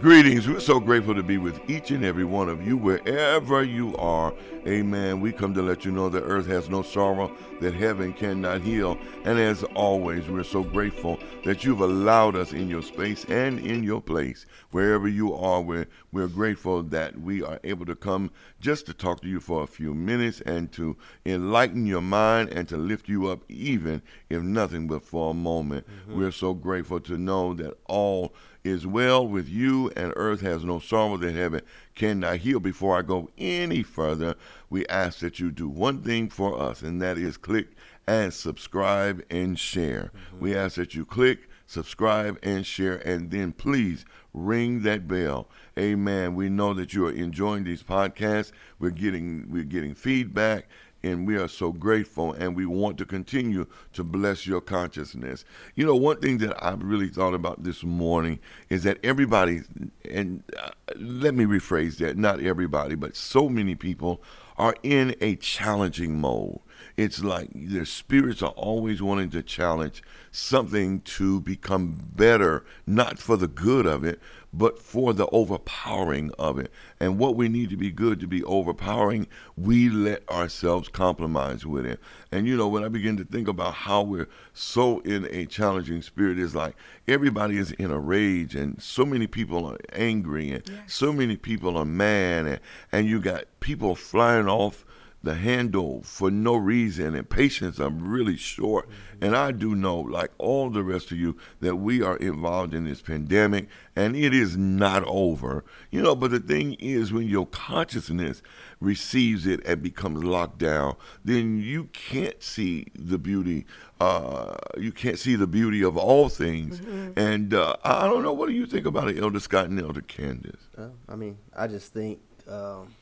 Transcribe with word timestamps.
Greetings. 0.00 0.48
We're 0.48 0.60
so 0.60 0.80
grateful 0.80 1.14
to 1.14 1.22
be 1.22 1.36
with 1.36 1.60
each 1.68 1.90
and 1.90 2.02
every 2.06 2.24
one 2.24 2.48
of 2.48 2.66
you 2.66 2.78
wherever 2.78 3.62
you 3.62 3.94
are. 3.98 4.32
Amen. 4.66 5.20
We 5.20 5.30
come 5.30 5.52
to 5.52 5.60
let 5.60 5.84
you 5.84 5.92
know 5.92 6.08
that 6.08 6.22
earth 6.22 6.46
has 6.46 6.70
no 6.70 6.80
sorrow, 6.80 7.36
that 7.60 7.74
heaven 7.74 8.14
cannot 8.14 8.62
heal. 8.62 8.98
And 9.24 9.38
as 9.38 9.62
always, 9.74 10.26
we're 10.26 10.42
so 10.42 10.62
grateful 10.62 11.18
that 11.44 11.64
you've 11.64 11.82
allowed 11.82 12.34
us 12.34 12.54
in 12.54 12.70
your 12.70 12.80
space 12.80 13.26
and 13.26 13.58
in 13.58 13.82
your 13.82 14.00
place. 14.00 14.46
Wherever 14.70 15.06
you 15.06 15.34
are, 15.34 15.60
we're, 15.60 15.86
we're 16.12 16.28
grateful 16.28 16.82
that 16.84 17.20
we 17.20 17.42
are 17.42 17.60
able 17.62 17.84
to 17.84 17.94
come 17.94 18.30
just 18.58 18.86
to 18.86 18.94
talk 18.94 19.20
to 19.20 19.28
you 19.28 19.38
for 19.38 19.62
a 19.62 19.66
few 19.66 19.92
minutes 19.92 20.40
and 20.40 20.72
to 20.72 20.96
enlighten 21.26 21.84
your 21.84 22.00
mind 22.00 22.48
and 22.48 22.66
to 22.70 22.78
lift 22.78 23.06
you 23.06 23.28
up, 23.28 23.42
even 23.50 24.00
if 24.30 24.40
nothing 24.40 24.86
but 24.86 25.04
for 25.04 25.32
a 25.32 25.34
moment. 25.34 25.86
Mm-hmm. 25.86 26.18
We're 26.18 26.32
so 26.32 26.54
grateful 26.54 27.00
to 27.00 27.18
know 27.18 27.52
that 27.52 27.76
all 27.84 28.32
is 28.64 28.86
well 28.86 29.26
with 29.26 29.48
you, 29.48 29.90
and 29.96 30.12
earth 30.16 30.40
has 30.40 30.64
no 30.64 30.78
sorrow 30.78 31.16
that 31.16 31.34
heaven 31.34 31.62
cannot 31.94 32.38
heal. 32.38 32.60
Before 32.60 32.98
I 32.98 33.02
go 33.02 33.30
any 33.38 33.82
further, 33.82 34.34
we 34.68 34.86
ask 34.86 35.20
that 35.20 35.38
you 35.38 35.50
do 35.50 35.68
one 35.68 36.02
thing 36.02 36.28
for 36.28 36.60
us, 36.60 36.82
and 36.82 37.00
that 37.02 37.18
is 37.18 37.36
click 37.36 37.68
and 38.06 38.32
subscribe 38.32 39.24
and 39.30 39.58
share. 39.58 40.10
Mm-hmm. 40.14 40.40
We 40.40 40.56
ask 40.56 40.76
that 40.76 40.94
you 40.94 41.04
click, 41.04 41.48
subscribe, 41.66 42.38
and 42.42 42.66
share, 42.66 42.96
and 42.96 43.30
then 43.30 43.52
please 43.52 44.04
ring 44.32 44.82
that 44.82 45.08
bell. 45.08 45.48
Amen. 45.78 46.34
We 46.34 46.48
know 46.48 46.74
that 46.74 46.92
you 46.92 47.06
are 47.06 47.12
enjoying 47.12 47.64
these 47.64 47.82
podcasts. 47.82 48.52
We're 48.78 48.90
getting 48.90 49.46
we're 49.50 49.64
getting 49.64 49.94
feedback 49.94 50.68
and 51.02 51.26
we 51.26 51.36
are 51.36 51.48
so 51.48 51.72
grateful 51.72 52.32
and 52.32 52.54
we 52.54 52.66
want 52.66 52.98
to 52.98 53.04
continue 53.04 53.66
to 53.92 54.04
bless 54.04 54.46
your 54.46 54.60
consciousness. 54.60 55.44
You 55.74 55.86
know, 55.86 55.96
one 55.96 56.20
thing 56.20 56.38
that 56.38 56.62
I've 56.64 56.82
really 56.82 57.08
thought 57.08 57.34
about 57.34 57.64
this 57.64 57.82
morning 57.82 58.38
is 58.68 58.82
that 58.84 58.98
everybody, 59.02 59.62
and 60.10 60.42
uh, 60.58 60.70
let 60.96 61.34
me 61.34 61.44
rephrase 61.44 61.98
that, 61.98 62.16
not 62.16 62.40
everybody, 62.40 62.94
but 62.94 63.16
so 63.16 63.48
many 63.48 63.74
people 63.74 64.22
are 64.58 64.74
in 64.82 65.14
a 65.20 65.36
challenging 65.36 66.20
mode. 66.20 66.60
It's 66.96 67.24
like 67.24 67.48
their 67.54 67.86
spirits 67.86 68.42
are 68.42 68.50
always 68.50 69.00
wanting 69.00 69.30
to 69.30 69.42
challenge 69.42 70.02
something 70.30 71.00
to 71.00 71.40
become 71.40 72.10
better, 72.14 72.64
not 72.86 73.18
for 73.18 73.38
the 73.38 73.48
good 73.48 73.86
of 73.86 74.04
it, 74.04 74.20
but 74.52 74.78
for 74.78 75.12
the 75.12 75.26
overpowering 75.28 76.32
of 76.38 76.58
it. 76.58 76.72
And 76.98 77.18
what 77.18 77.36
we 77.36 77.48
need 77.48 77.70
to 77.70 77.76
be 77.76 77.90
good 77.90 78.18
to 78.20 78.26
be 78.26 78.42
overpowering, 78.44 79.28
we 79.56 79.88
let 79.88 80.28
ourselves 80.28 80.88
compromise 80.88 81.64
with 81.64 81.86
it. 81.86 82.00
And 82.32 82.46
you 82.46 82.56
know, 82.56 82.68
when 82.68 82.84
I 82.84 82.88
begin 82.88 83.16
to 83.18 83.24
think 83.24 83.48
about 83.48 83.74
how 83.74 84.02
we're 84.02 84.28
so 84.52 85.00
in 85.00 85.26
a 85.30 85.46
challenging 85.46 86.02
spirit, 86.02 86.38
is 86.38 86.54
like 86.54 86.74
everybody 87.06 87.58
is 87.58 87.72
in 87.72 87.90
a 87.90 87.98
rage, 87.98 88.54
and 88.54 88.80
so 88.82 89.04
many 89.04 89.26
people 89.26 89.66
are 89.66 89.78
angry, 89.92 90.50
and 90.50 90.68
yes. 90.68 90.92
so 90.92 91.12
many 91.12 91.36
people 91.36 91.76
are 91.76 91.84
mad, 91.84 92.46
and, 92.46 92.60
and 92.92 93.06
you 93.06 93.20
got 93.20 93.44
people 93.60 93.94
flying 93.94 94.48
off 94.48 94.84
the 95.22 95.34
handle 95.34 96.02
for 96.02 96.30
no 96.30 96.56
reason 96.56 97.14
and 97.14 97.28
patience 97.28 97.78
I'm 97.78 98.08
really 98.08 98.36
short. 98.36 98.88
Mm-hmm. 98.88 99.24
And 99.24 99.36
I 99.36 99.52
do 99.52 99.74
know, 99.74 99.98
like 99.98 100.30
all 100.38 100.70
the 100.70 100.82
rest 100.82 101.10
of 101.10 101.18
you, 101.18 101.36
that 101.60 101.76
we 101.76 102.02
are 102.02 102.16
involved 102.16 102.72
in 102.72 102.84
this 102.84 103.02
pandemic 103.02 103.68
and 103.94 104.16
it 104.16 104.32
is 104.32 104.56
not 104.56 105.04
over. 105.04 105.64
You 105.90 106.02
know, 106.02 106.16
but 106.16 106.30
the 106.30 106.40
thing 106.40 106.74
is 106.74 107.12
when 107.12 107.28
your 107.28 107.46
consciousness 107.46 108.42
receives 108.80 109.46
it 109.46 109.60
and 109.66 109.82
becomes 109.82 110.24
locked 110.24 110.58
down, 110.58 110.96
then 111.22 111.60
you 111.60 111.84
can't 111.92 112.42
see 112.42 112.86
the 112.94 113.18
beauty. 113.18 113.66
Uh, 114.00 114.54
you 114.78 114.90
can't 114.90 115.18
see 115.18 115.36
the 115.36 115.46
beauty 115.46 115.82
of 115.82 115.98
all 115.98 116.30
things. 116.30 116.80
Mm-hmm. 116.80 117.18
And 117.18 117.52
uh, 117.52 117.76
I 117.84 118.08
don't 118.08 118.22
know. 118.22 118.32
What 118.32 118.48
do 118.48 118.54
you 118.54 118.64
think 118.64 118.86
about 118.86 119.10
it, 119.10 119.18
Elder 119.18 119.40
Scott 119.40 119.66
and 119.66 119.78
Elder 119.78 120.00
Candace? 120.00 120.68
Uh, 120.78 120.88
I 121.08 121.16
mean, 121.16 121.36
I 121.54 121.66
just 121.66 121.92
think 121.92 122.20
um, 122.48 122.94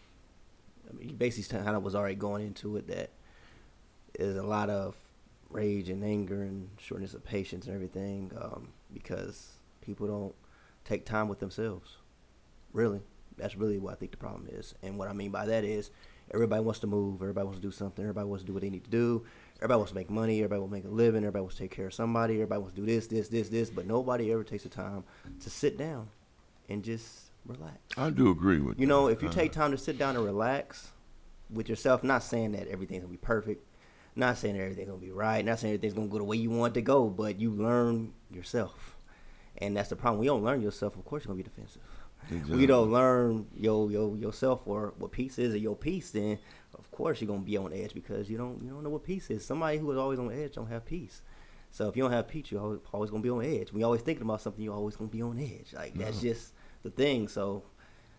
I 0.88 0.92
mean, 0.94 1.16
basically 1.16 1.58
kind 1.58 1.76
of 1.76 1.82
was 1.82 1.94
already 1.94 2.14
going 2.14 2.46
into 2.46 2.76
it 2.76 2.88
that 2.88 3.10
there's 4.18 4.36
a 4.36 4.42
lot 4.42 4.70
of 4.70 4.96
rage 5.50 5.88
and 5.88 6.04
anger 6.04 6.42
and 6.42 6.68
shortness 6.78 7.14
of 7.14 7.24
patience 7.24 7.66
and 7.66 7.74
everything 7.74 8.32
um, 8.40 8.68
because 8.92 9.52
people 9.80 10.06
don't 10.06 10.34
take 10.84 11.04
time 11.04 11.28
with 11.28 11.40
themselves. 11.40 11.96
Really, 12.72 13.00
that's 13.36 13.56
really 13.56 13.78
what 13.78 13.92
I 13.92 13.96
think 13.96 14.10
the 14.10 14.18
problem 14.18 14.48
is. 14.50 14.74
And 14.82 14.98
what 14.98 15.08
I 15.08 15.12
mean 15.12 15.30
by 15.30 15.46
that 15.46 15.64
is 15.64 15.90
everybody 16.32 16.62
wants 16.62 16.80
to 16.80 16.86
move, 16.86 17.22
everybody 17.22 17.44
wants 17.44 17.60
to 17.60 17.66
do 17.66 17.70
something, 17.70 18.04
everybody 18.04 18.26
wants 18.26 18.42
to 18.42 18.46
do 18.46 18.52
what 18.52 18.62
they 18.62 18.70
need 18.70 18.84
to 18.84 18.90
do, 18.90 19.24
everybody 19.56 19.78
wants 19.78 19.92
to 19.92 19.96
make 19.96 20.10
money, 20.10 20.38
everybody 20.38 20.60
wants 20.60 20.72
to 20.72 20.76
make 20.76 20.84
a 20.84 20.94
living, 20.94 21.18
everybody 21.24 21.42
wants 21.42 21.56
to 21.56 21.62
take 21.62 21.70
care 21.70 21.86
of 21.86 21.94
somebody, 21.94 22.34
everybody 22.34 22.60
wants 22.60 22.74
to 22.74 22.80
do 22.80 22.86
this, 22.86 23.06
this, 23.06 23.28
this, 23.28 23.48
this, 23.48 23.70
but 23.70 23.86
nobody 23.86 24.30
ever 24.32 24.44
takes 24.44 24.64
the 24.64 24.68
time 24.68 25.04
to 25.40 25.50
sit 25.50 25.78
down 25.78 26.08
and 26.68 26.82
just 26.82 27.27
relax. 27.46 27.78
I 27.96 28.10
do 28.10 28.30
agree 28.30 28.60
with 28.60 28.78
you. 28.78 28.86
That. 28.86 28.88
know, 28.88 29.06
if 29.08 29.22
you 29.22 29.28
uh 29.28 29.32
take 29.32 29.52
time 29.52 29.70
to 29.72 29.78
sit 29.78 29.98
down 29.98 30.16
and 30.16 30.24
relax 30.24 30.90
with 31.50 31.68
yourself, 31.68 32.04
not 32.04 32.22
saying 32.22 32.52
that 32.52 32.68
everything's 32.68 33.02
gonna 33.02 33.10
be 33.10 33.16
perfect, 33.16 33.64
not 34.14 34.36
saying 34.36 34.56
that 34.56 34.62
everything's 34.62 34.88
gonna 34.88 35.00
be 35.00 35.10
right, 35.10 35.44
not 35.44 35.58
saying 35.58 35.74
everything's 35.74 35.94
gonna 35.94 36.08
go 36.08 36.18
the 36.18 36.24
way 36.24 36.36
you 36.36 36.50
want 36.50 36.72
it 36.72 36.80
to 36.80 36.82
go, 36.82 37.08
but 37.08 37.40
you 37.40 37.50
learn 37.50 38.12
yourself, 38.30 38.96
and 39.58 39.76
that's 39.76 39.88
the 39.88 39.96
problem. 39.96 40.20
We 40.20 40.26
don't 40.26 40.42
learn 40.42 40.60
yourself. 40.62 40.96
Of 40.96 41.04
course, 41.04 41.24
you're 41.24 41.34
gonna 41.34 41.42
be 41.42 41.48
defensive. 41.48 41.82
Exactly. 42.30 42.56
We 42.56 42.66
don't 42.66 42.90
learn 42.90 43.46
your 43.56 43.90
your 43.90 44.16
yourself 44.16 44.62
or 44.66 44.92
what 44.98 45.12
peace 45.12 45.38
is 45.38 45.54
or 45.54 45.58
your 45.58 45.76
peace. 45.76 46.10
Then, 46.10 46.38
of 46.78 46.90
course, 46.90 47.20
you're 47.20 47.28
gonna 47.28 47.40
be 47.40 47.56
on 47.56 47.72
edge 47.72 47.94
because 47.94 48.28
you 48.28 48.36
don't 48.36 48.62
you 48.62 48.70
don't 48.70 48.82
know 48.82 48.90
what 48.90 49.04
peace 49.04 49.30
is. 49.30 49.44
Somebody 49.46 49.78
who 49.78 49.90
is 49.92 49.98
always 49.98 50.18
on 50.18 50.32
edge 50.32 50.54
don't 50.54 50.68
have 50.68 50.84
peace. 50.84 51.22
So 51.70 51.88
if 51.88 51.96
you 51.96 52.02
don't 52.02 52.12
have 52.12 52.28
peace, 52.28 52.50
you're 52.50 52.60
always, 52.60 52.80
always 52.92 53.10
gonna 53.10 53.22
be 53.22 53.30
on 53.30 53.44
edge. 53.44 53.72
When 53.72 53.80
you're 53.80 53.86
always 53.86 54.02
thinking 54.02 54.24
about 54.24 54.40
something, 54.40 54.62
you're 54.62 54.74
always 54.74 54.96
gonna 54.96 55.10
be 55.10 55.22
on 55.22 55.38
edge. 55.38 55.72
Like 55.72 55.94
that's 55.94 56.20
just 56.20 56.52
the 56.96 57.02
thing. 57.02 57.28
So 57.28 57.64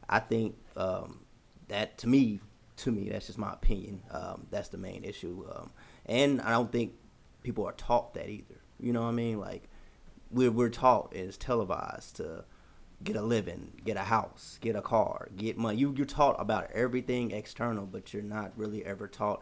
I 0.08 0.20
think 0.20 0.56
um, 0.76 1.22
that 1.68 1.98
to 2.00 2.08
me, 2.08 2.40
to 2.78 2.92
me, 2.92 3.10
that's 3.10 3.28
just 3.28 3.38
my 3.38 3.54
opinion. 3.54 4.02
Um, 4.12 4.48
that's 4.50 4.70
the 4.70 4.78
main 4.78 5.04
issue, 5.04 5.46
um, 5.54 5.72
and 6.06 6.42
I 6.42 6.52
don't 6.52 6.72
think 6.72 6.94
people 7.44 7.66
are 7.66 7.74
taught 7.74 8.14
that 8.14 8.30
either. 8.30 8.62
You 8.80 8.94
know 8.94 9.02
what 9.02 9.10
I 9.10 9.12
mean? 9.12 9.40
Like 9.40 9.70
we're 10.32 10.52
we're 10.52 10.70
taught 10.70 11.14
it's 11.16 11.38
televised 11.38 12.18
to 12.18 12.46
get 13.04 13.16
a 13.16 13.22
living, 13.22 13.82
get 13.86 13.98
a 13.98 14.02
house, 14.02 14.58
get 14.62 14.76
a 14.76 14.82
car, 14.82 15.30
get 15.36 15.58
money. 15.58 15.78
You 15.78 15.94
you're 15.96 16.06
taught 16.06 16.36
about 16.40 16.72
everything 16.72 17.32
external, 17.32 17.86
but 17.86 18.14
you're 18.14 18.24
not 18.24 18.52
really 18.56 18.86
ever 18.86 19.08
taught 19.08 19.42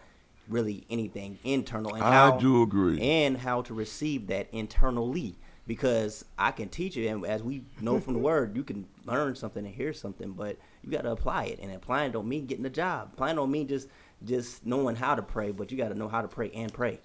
really 0.50 0.86
anything 0.90 1.38
internal 1.44 1.94
and 1.94 2.04
I 2.04 2.14
how, 2.14 2.38
do 2.38 2.62
agree 2.62 3.02
and 3.02 3.38
how 3.38 3.62
to 3.64 3.74
receive 3.74 4.28
that 4.28 4.48
internally 4.54 5.38
because 5.68 6.24
I 6.38 6.52
can 6.52 6.70
teach 6.70 6.96
it, 6.96 7.08
and 7.08 7.26
as 7.26 7.44
we 7.44 7.66
know 7.82 8.00
from 8.00 8.14
the 8.14 8.20
word, 8.20 8.56
you 8.56 8.64
can 8.64 8.88
learn 9.06 9.36
something 9.36 9.66
and 9.66 9.76
hear 9.76 9.92
something, 9.92 10.32
but 10.32 10.58
you 10.82 10.90
got 10.90 11.02
to 11.02 11.12
apply 11.12 11.46
it. 11.46 11.60
And 11.62 11.72
applying 11.72 12.14
don't 12.14 12.30
mean 12.30 12.46
getting 12.46 12.66
a 12.66 12.70
job. 12.70 13.12
Applying 13.14 13.36
don't 13.36 13.52
mean 13.52 13.68
just 13.68 13.90
just 14.24 14.66
knowing 14.66 14.96
how 14.96 15.14
to 15.14 15.22
pray, 15.22 15.52
but 15.52 15.72
you 15.72 15.78
got 15.78 15.90
to 15.90 15.96
know 15.96 16.08
how 16.08 16.22
to 16.22 16.28
pray 16.28 16.50
and 16.52 16.74
pray. 16.74 17.02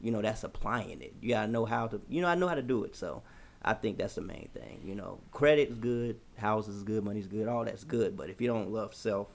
You 0.00 0.10
know, 0.10 0.20
that's 0.20 0.44
applying 0.44 1.00
it. 1.00 1.14
You 1.20 1.30
got 1.30 1.46
to 1.46 1.52
know 1.52 1.64
how 1.64 1.86
to. 1.86 2.00
You 2.08 2.20
know, 2.20 2.28
I 2.28 2.34
know 2.34 2.48
how 2.48 2.56
to 2.56 2.62
do 2.62 2.84
it, 2.84 2.96
so. 2.96 3.22
I 3.62 3.74
think 3.74 3.98
that's 3.98 4.14
the 4.14 4.22
main 4.22 4.48
thing. 4.54 4.80
You 4.86 4.94
know, 4.94 5.20
credit 5.32 5.68
is 5.68 5.76
good, 5.76 6.18
houses 6.38 6.76
is 6.76 6.82
good, 6.82 7.04
money's 7.04 7.26
good, 7.26 7.46
all 7.46 7.62
that's 7.66 7.84
good. 7.84 8.16
But 8.16 8.30
if 8.30 8.40
you 8.40 8.46
don't 8.46 8.72
love 8.72 8.94
self 8.94 9.28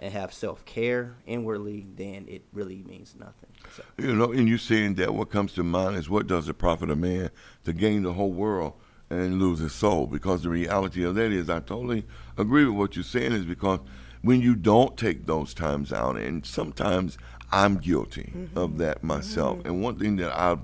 and 0.00 0.12
have 0.12 0.32
self 0.32 0.64
care 0.64 1.16
inwardly, 1.26 1.86
then 1.96 2.26
it 2.28 2.42
really 2.52 2.82
means 2.86 3.14
nothing. 3.18 3.50
So. 3.74 3.82
You 3.98 4.14
know, 4.14 4.32
and 4.32 4.48
you 4.48 4.58
saying 4.58 4.94
that 4.94 5.14
what 5.14 5.30
comes 5.30 5.52
to 5.54 5.62
mind 5.62 5.96
is 5.96 6.08
what 6.08 6.26
does 6.26 6.48
it 6.48 6.54
profit 6.54 6.90
a 6.90 6.96
man 6.96 7.30
to 7.64 7.72
gain 7.72 8.02
the 8.02 8.12
whole 8.12 8.32
world 8.32 8.74
and 9.10 9.38
lose 9.38 9.60
his 9.60 9.72
soul? 9.72 10.06
Because 10.06 10.42
the 10.42 10.50
reality 10.50 11.04
of 11.04 11.14
that 11.14 11.32
is, 11.32 11.48
I 11.48 11.60
totally 11.60 12.04
agree 12.36 12.64
with 12.64 12.76
what 12.76 12.96
you're 12.96 13.02
saying, 13.02 13.32
is 13.32 13.44
because 13.44 13.80
when 14.22 14.40
you 14.40 14.54
don't 14.54 14.96
take 14.96 15.26
those 15.26 15.54
times 15.54 15.92
out, 15.92 16.16
and 16.16 16.44
sometimes 16.44 17.18
I'm 17.52 17.76
guilty 17.76 18.32
mm-hmm. 18.34 18.58
of 18.58 18.78
that 18.78 19.02
myself. 19.04 19.58
Mm-hmm. 19.58 19.68
And 19.68 19.82
one 19.82 19.98
thing 19.98 20.16
that 20.16 20.32
I 20.32 20.56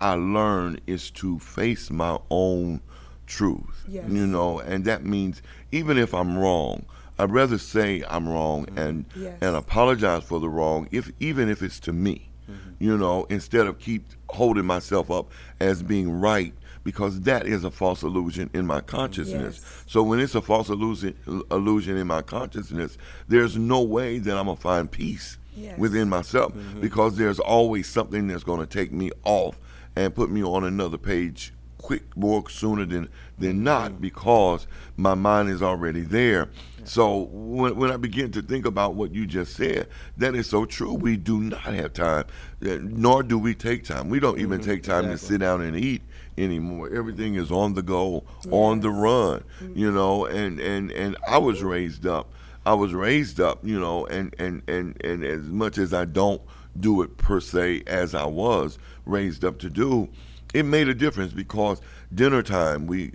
I 0.00 0.14
learned 0.14 0.80
is 0.86 1.10
to 1.12 1.38
face 1.38 1.88
my 1.90 2.18
own 2.28 2.80
truth. 3.26 3.84
Yes. 3.86 4.04
You 4.08 4.26
know, 4.26 4.58
and 4.58 4.84
that 4.84 5.04
means 5.04 5.42
even 5.70 5.96
if 5.96 6.12
I'm 6.12 6.36
wrong, 6.36 6.84
I'd 7.18 7.30
rather 7.30 7.58
say 7.58 8.02
I'm 8.08 8.28
wrong 8.28 8.66
mm-hmm. 8.66 8.78
and 8.78 9.04
yes. 9.14 9.38
and 9.40 9.56
apologize 9.56 10.24
for 10.24 10.40
the 10.40 10.48
wrong, 10.48 10.88
if 10.90 11.10
even 11.20 11.48
if 11.48 11.62
it's 11.62 11.80
to 11.80 11.92
me. 11.92 12.28
Mm-hmm. 12.50 12.70
You 12.80 12.98
know, 12.98 13.24
instead 13.30 13.66
of 13.66 13.78
keep 13.78 14.04
holding 14.28 14.66
myself 14.66 15.10
up 15.10 15.30
as 15.60 15.82
being 15.82 16.10
right 16.10 16.52
because 16.84 17.20
that 17.20 17.46
is 17.46 17.64
a 17.64 17.70
false 17.70 18.02
illusion 18.02 18.50
in 18.52 18.66
my 18.66 18.80
consciousness. 18.80 19.60
Yes. 19.60 19.84
So 19.86 20.02
when 20.02 20.20
it's 20.20 20.34
a 20.34 20.42
false 20.42 20.68
illusion 20.68 21.16
illusion 21.50 21.96
in 21.96 22.06
my 22.06 22.22
consciousness, 22.22 22.98
there's 23.28 23.56
no 23.56 23.82
way 23.82 24.18
that 24.18 24.36
I'm 24.36 24.46
gonna 24.46 24.56
find 24.56 24.90
peace 24.90 25.38
yes. 25.56 25.78
within 25.78 26.08
myself 26.08 26.54
mm-hmm. 26.54 26.80
because 26.80 27.16
there's 27.16 27.38
always 27.38 27.88
something 27.88 28.26
that's 28.26 28.44
gonna 28.44 28.66
take 28.66 28.92
me 28.92 29.10
off 29.24 29.58
and 29.94 30.14
put 30.14 30.30
me 30.30 30.42
on 30.42 30.64
another 30.64 30.98
page 30.98 31.52
quick, 31.82 32.16
more 32.16 32.48
sooner 32.48 32.86
than 32.86 33.08
than 33.38 33.62
not 33.64 33.92
mm. 33.92 34.00
because 34.00 34.66
my 34.96 35.14
mind 35.14 35.50
is 35.50 35.62
already 35.62 36.02
there. 36.02 36.48
So 36.84 37.28
when, 37.30 37.76
when 37.76 37.90
I 37.90 37.96
begin 37.96 38.32
to 38.32 38.42
think 38.42 38.64
about 38.66 38.94
what 38.94 39.14
you 39.14 39.26
just 39.26 39.54
said, 39.54 39.88
that 40.16 40.34
is 40.34 40.48
so 40.48 40.64
true. 40.64 40.94
We 40.94 41.16
do 41.16 41.40
not 41.40 41.60
have 41.60 41.92
time, 41.92 42.24
uh, 42.64 42.78
nor 42.80 43.22
do 43.22 43.38
we 43.38 43.54
take 43.54 43.84
time. 43.84 44.08
We 44.08 44.20
don't 44.20 44.38
even 44.38 44.60
mm-hmm. 44.60 44.70
take 44.70 44.82
time 44.82 45.06
to 45.08 45.18
sit 45.18 45.40
down 45.40 45.60
and 45.60 45.76
eat 45.76 46.02
anymore. 46.38 46.90
Everything 46.92 47.34
is 47.34 47.50
on 47.50 47.74
the 47.74 47.82
go, 47.82 48.24
on 48.50 48.80
the 48.80 48.90
run, 48.90 49.44
mm-hmm. 49.60 49.78
you 49.78 49.92
know. 49.92 50.26
And 50.26 50.58
and 50.60 50.90
and 50.92 51.16
I 51.26 51.38
was 51.38 51.62
raised 51.62 52.06
up. 52.06 52.32
I 52.64 52.74
was 52.74 52.94
raised 52.94 53.40
up, 53.40 53.64
you 53.64 53.78
know, 53.78 54.06
and 54.06 54.34
and 54.38 54.62
and 54.68 54.96
and 55.04 55.24
as 55.24 55.42
much 55.42 55.78
as 55.78 55.92
I 55.92 56.04
don't 56.04 56.40
do 56.78 57.02
it 57.02 57.16
per 57.16 57.40
se 57.40 57.82
as 57.86 58.14
I 58.14 58.24
was 58.24 58.78
raised 59.04 59.44
up 59.44 59.58
to 59.58 59.68
do, 59.68 60.08
it 60.54 60.64
made 60.64 60.88
a 60.88 60.94
difference 60.94 61.32
because 61.32 61.80
dinner 62.14 62.42
time 62.42 62.86
we 62.86 63.12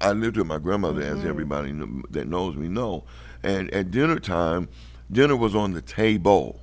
I 0.00 0.12
lived 0.12 0.36
with 0.36 0.46
my 0.46 0.58
grandmother 0.58 1.02
as 1.02 1.24
everybody 1.24 1.72
that 2.10 2.26
knows 2.26 2.56
me 2.56 2.68
know, 2.68 3.04
and 3.42 3.72
at 3.72 3.90
dinner 3.90 4.18
time, 4.18 4.68
dinner 5.10 5.36
was 5.36 5.54
on 5.54 5.72
the 5.72 5.82
table. 5.82 6.60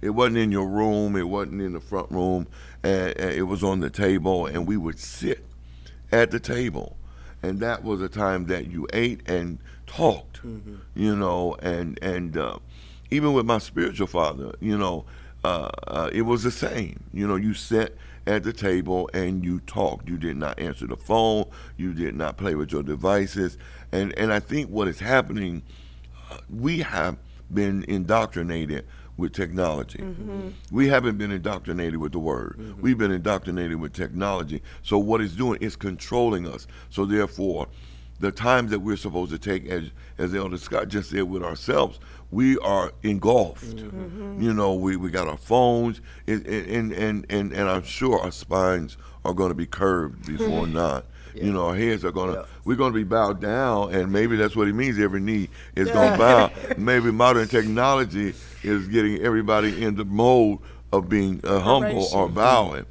It 0.00 0.10
wasn't 0.10 0.36
in 0.38 0.52
your 0.52 0.68
room. 0.68 1.16
It 1.16 1.28
wasn't 1.28 1.60
in 1.60 1.72
the 1.72 1.80
front 1.80 2.10
room. 2.12 2.46
And, 2.84 3.18
and 3.18 3.30
it 3.32 3.42
was 3.42 3.64
on 3.64 3.80
the 3.80 3.90
table, 3.90 4.46
and 4.46 4.64
we 4.64 4.76
would 4.76 4.98
sit 5.00 5.44
at 6.12 6.30
the 6.30 6.38
table, 6.38 6.96
and 7.42 7.58
that 7.58 7.82
was 7.82 8.00
a 8.00 8.08
time 8.08 8.46
that 8.46 8.70
you 8.70 8.86
ate 8.92 9.28
and 9.28 9.58
talked. 9.88 10.40
You 10.94 11.16
know, 11.16 11.56
and 11.60 11.98
and 12.00 12.36
uh, 12.36 12.58
even 13.10 13.32
with 13.32 13.44
my 13.46 13.58
spiritual 13.58 14.06
father, 14.06 14.52
you 14.60 14.78
know, 14.78 15.04
uh, 15.42 15.68
uh, 15.88 16.10
it 16.12 16.22
was 16.22 16.44
the 16.44 16.52
same. 16.52 17.02
You 17.12 17.26
know, 17.26 17.36
you 17.36 17.52
sat 17.54 17.92
at 18.28 18.44
the 18.44 18.52
table 18.52 19.08
and 19.14 19.44
you 19.44 19.58
talked. 19.60 20.08
You 20.08 20.18
did 20.18 20.36
not 20.36 20.58
answer 20.60 20.86
the 20.86 20.96
phone. 20.96 21.46
You 21.76 21.94
did 21.94 22.14
not 22.14 22.36
play 22.36 22.54
with 22.54 22.70
your 22.70 22.82
devices. 22.82 23.56
And 23.90 24.16
and 24.18 24.32
I 24.32 24.38
think 24.38 24.68
what 24.70 24.86
is 24.86 25.00
happening 25.00 25.62
uh, 26.30 26.38
we 26.50 26.80
have 26.80 27.16
been 27.52 27.84
indoctrinated 27.84 28.86
with 29.16 29.32
technology. 29.32 29.98
Mm-hmm. 29.98 30.50
We 30.70 30.88
haven't 30.88 31.16
been 31.16 31.32
indoctrinated 31.32 31.96
with 31.96 32.12
the 32.12 32.18
word. 32.18 32.56
Mm-hmm. 32.58 32.80
We've 32.82 32.98
been 32.98 33.10
indoctrinated 33.10 33.80
with 33.80 33.92
technology. 33.92 34.62
So 34.82 34.98
what 34.98 35.20
it's 35.20 35.34
doing 35.34 35.58
is 35.60 35.74
controlling 35.74 36.46
us. 36.46 36.66
So 36.90 37.06
therefore, 37.06 37.68
the 38.20 38.32
time 38.32 38.68
that 38.68 38.80
we're 38.80 38.96
supposed 38.96 39.30
to 39.32 39.38
take, 39.38 39.66
as 39.66 39.90
as 40.18 40.34
Elder 40.34 40.56
Scott 40.58 40.88
just 40.88 41.10
said, 41.10 41.22
with 41.24 41.42
ourselves, 41.42 42.00
we 42.30 42.58
are 42.58 42.92
engulfed. 43.02 43.78
You 43.78 44.52
know, 44.54 44.74
we, 44.74 44.96
we 44.96 45.10
got 45.10 45.28
our 45.28 45.36
phones, 45.36 46.00
and 46.26 46.44
and, 46.46 46.92
and 46.92 47.26
and 47.30 47.52
and 47.52 47.68
I'm 47.68 47.84
sure 47.84 48.20
our 48.20 48.32
spines 48.32 48.96
are 49.24 49.34
going 49.34 49.50
to 49.50 49.54
be 49.54 49.66
curved 49.66 50.26
before 50.38 50.66
not. 50.66 51.04
You 51.34 51.52
know, 51.52 51.66
our 51.68 51.76
heads 51.76 52.04
are 52.04 52.10
gonna 52.10 52.32
Yeah. 52.32 52.42
we're 52.64 52.74
gonna 52.74 52.94
be 52.94 53.04
bowed 53.04 53.40
down, 53.40 53.94
and 53.94 54.10
maybe 54.10 54.34
that's 54.36 54.56
what 54.56 54.66
he 54.66 54.72
means. 54.72 54.98
Every 54.98 55.20
knee 55.20 55.48
is 55.76 55.88
gonna 55.88 56.18
bow. 56.18 56.50
Maybe 56.76 57.12
modern 57.12 57.46
technology 57.46 58.34
is 58.64 58.88
getting 58.88 59.20
everybody 59.20 59.84
in 59.84 59.94
the 59.94 60.04
mode 60.04 60.58
of 60.92 61.08
being 61.08 61.40
uh, 61.44 61.60
humble 61.60 62.06
or 62.12 62.26
Preparation. 62.28 62.34
bowing. 62.34 62.86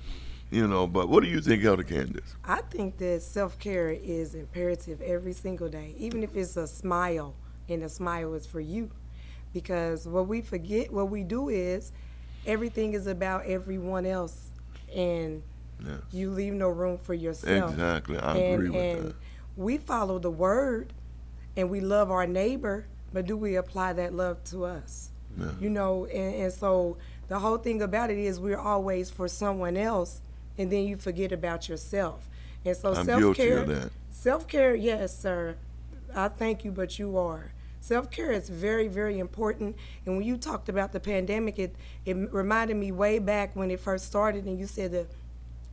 You 0.50 0.68
know, 0.68 0.88
but 0.88 1.10
what 1.10 1.24
do 1.24 1.30
you 1.30 1.42
think, 1.42 1.64
Elder 1.66 1.84
Candace? 1.84 2.36
I 2.46 2.62
think 2.62 2.98
that 3.00 3.22
self 3.22 3.60
care 3.60 3.90
is 3.90 4.34
imperative 4.34 5.02
every 5.02 5.34
single 5.34 5.68
day, 5.68 5.94
even 5.98 6.24
if 6.24 6.36
it's 6.36 6.56
a 6.56 6.68
smile, 6.68 7.36
and 7.68 7.84
a 7.84 7.90
smile 7.90 8.34
is 8.34 8.46
for 8.46 8.62
you. 8.62 8.90
Because 9.54 10.08
what 10.08 10.28
we 10.28 10.42
forget, 10.42 10.92
what 10.94 11.10
we 11.10 11.24
do 11.24 11.50
is 11.50 11.92
everything 12.46 12.94
is 12.94 13.08
about 13.08 13.46
everyone 13.46 14.06
else, 14.06 14.52
and 14.96 15.44
Yes. 15.86 16.00
you 16.12 16.32
leave 16.32 16.54
no 16.54 16.70
room 16.70 16.98
for 16.98 17.14
yourself. 17.14 17.72
Exactly, 17.72 18.18
I 18.18 18.36
and, 18.38 18.54
agree 18.56 18.70
with 18.70 18.76
and 18.98 19.08
that. 19.10 19.16
we 19.56 19.78
follow 19.78 20.18
the 20.18 20.32
word, 20.32 20.92
and 21.56 21.70
we 21.70 21.82
love 21.82 22.10
our 22.10 22.26
neighbor, 22.26 22.88
but 23.14 23.26
do 23.28 23.38
we 23.38 23.56
apply 23.58 23.94
that 23.94 24.14
love 24.14 24.44
to 24.46 24.66
us? 24.66 25.12
Yeah. 25.38 25.52
You 25.60 25.70
know, 25.70 26.06
and, 26.06 26.36
and 26.36 26.54
so 26.54 26.98
the 27.28 27.38
whole 27.40 27.58
thing 27.58 27.82
about 27.84 28.10
it 28.10 28.18
is 28.18 28.40
we're 28.40 28.58
always 28.58 29.12
for 29.12 29.28
someone 29.28 29.78
else, 29.78 30.22
and 30.58 30.72
then 30.72 30.86
you 30.86 30.98
forget 30.98 31.32
about 31.32 31.70
yourself. 31.70 32.28
And 32.66 32.76
so 32.76 32.94
self 32.94 33.36
care. 33.36 33.92
self 34.10 34.48
care, 34.48 34.76
yes, 34.76 35.18
sir. 35.18 35.58
I 36.16 36.28
thank 36.30 36.66
you, 36.66 36.72
but 36.72 36.98
you 37.00 37.18
are. 37.18 37.54
Self 37.80 38.10
care 38.12 38.32
is 38.32 38.50
very, 38.50 38.88
very 38.88 39.20
important. 39.20 39.76
And 40.06 40.18
when 40.18 40.26
you 40.26 40.38
talked 40.38 40.68
about 40.68 40.92
the 40.92 41.00
pandemic, 41.00 41.58
it 41.60 41.76
it 42.06 42.16
reminded 42.34 42.78
me 42.78 42.92
way 42.92 43.20
back 43.20 43.56
when 43.56 43.72
it 43.72 43.80
first 43.80 44.06
started, 44.06 44.46
and 44.46 44.60
you 44.60 44.68
said 44.68 44.92
that 44.92 45.08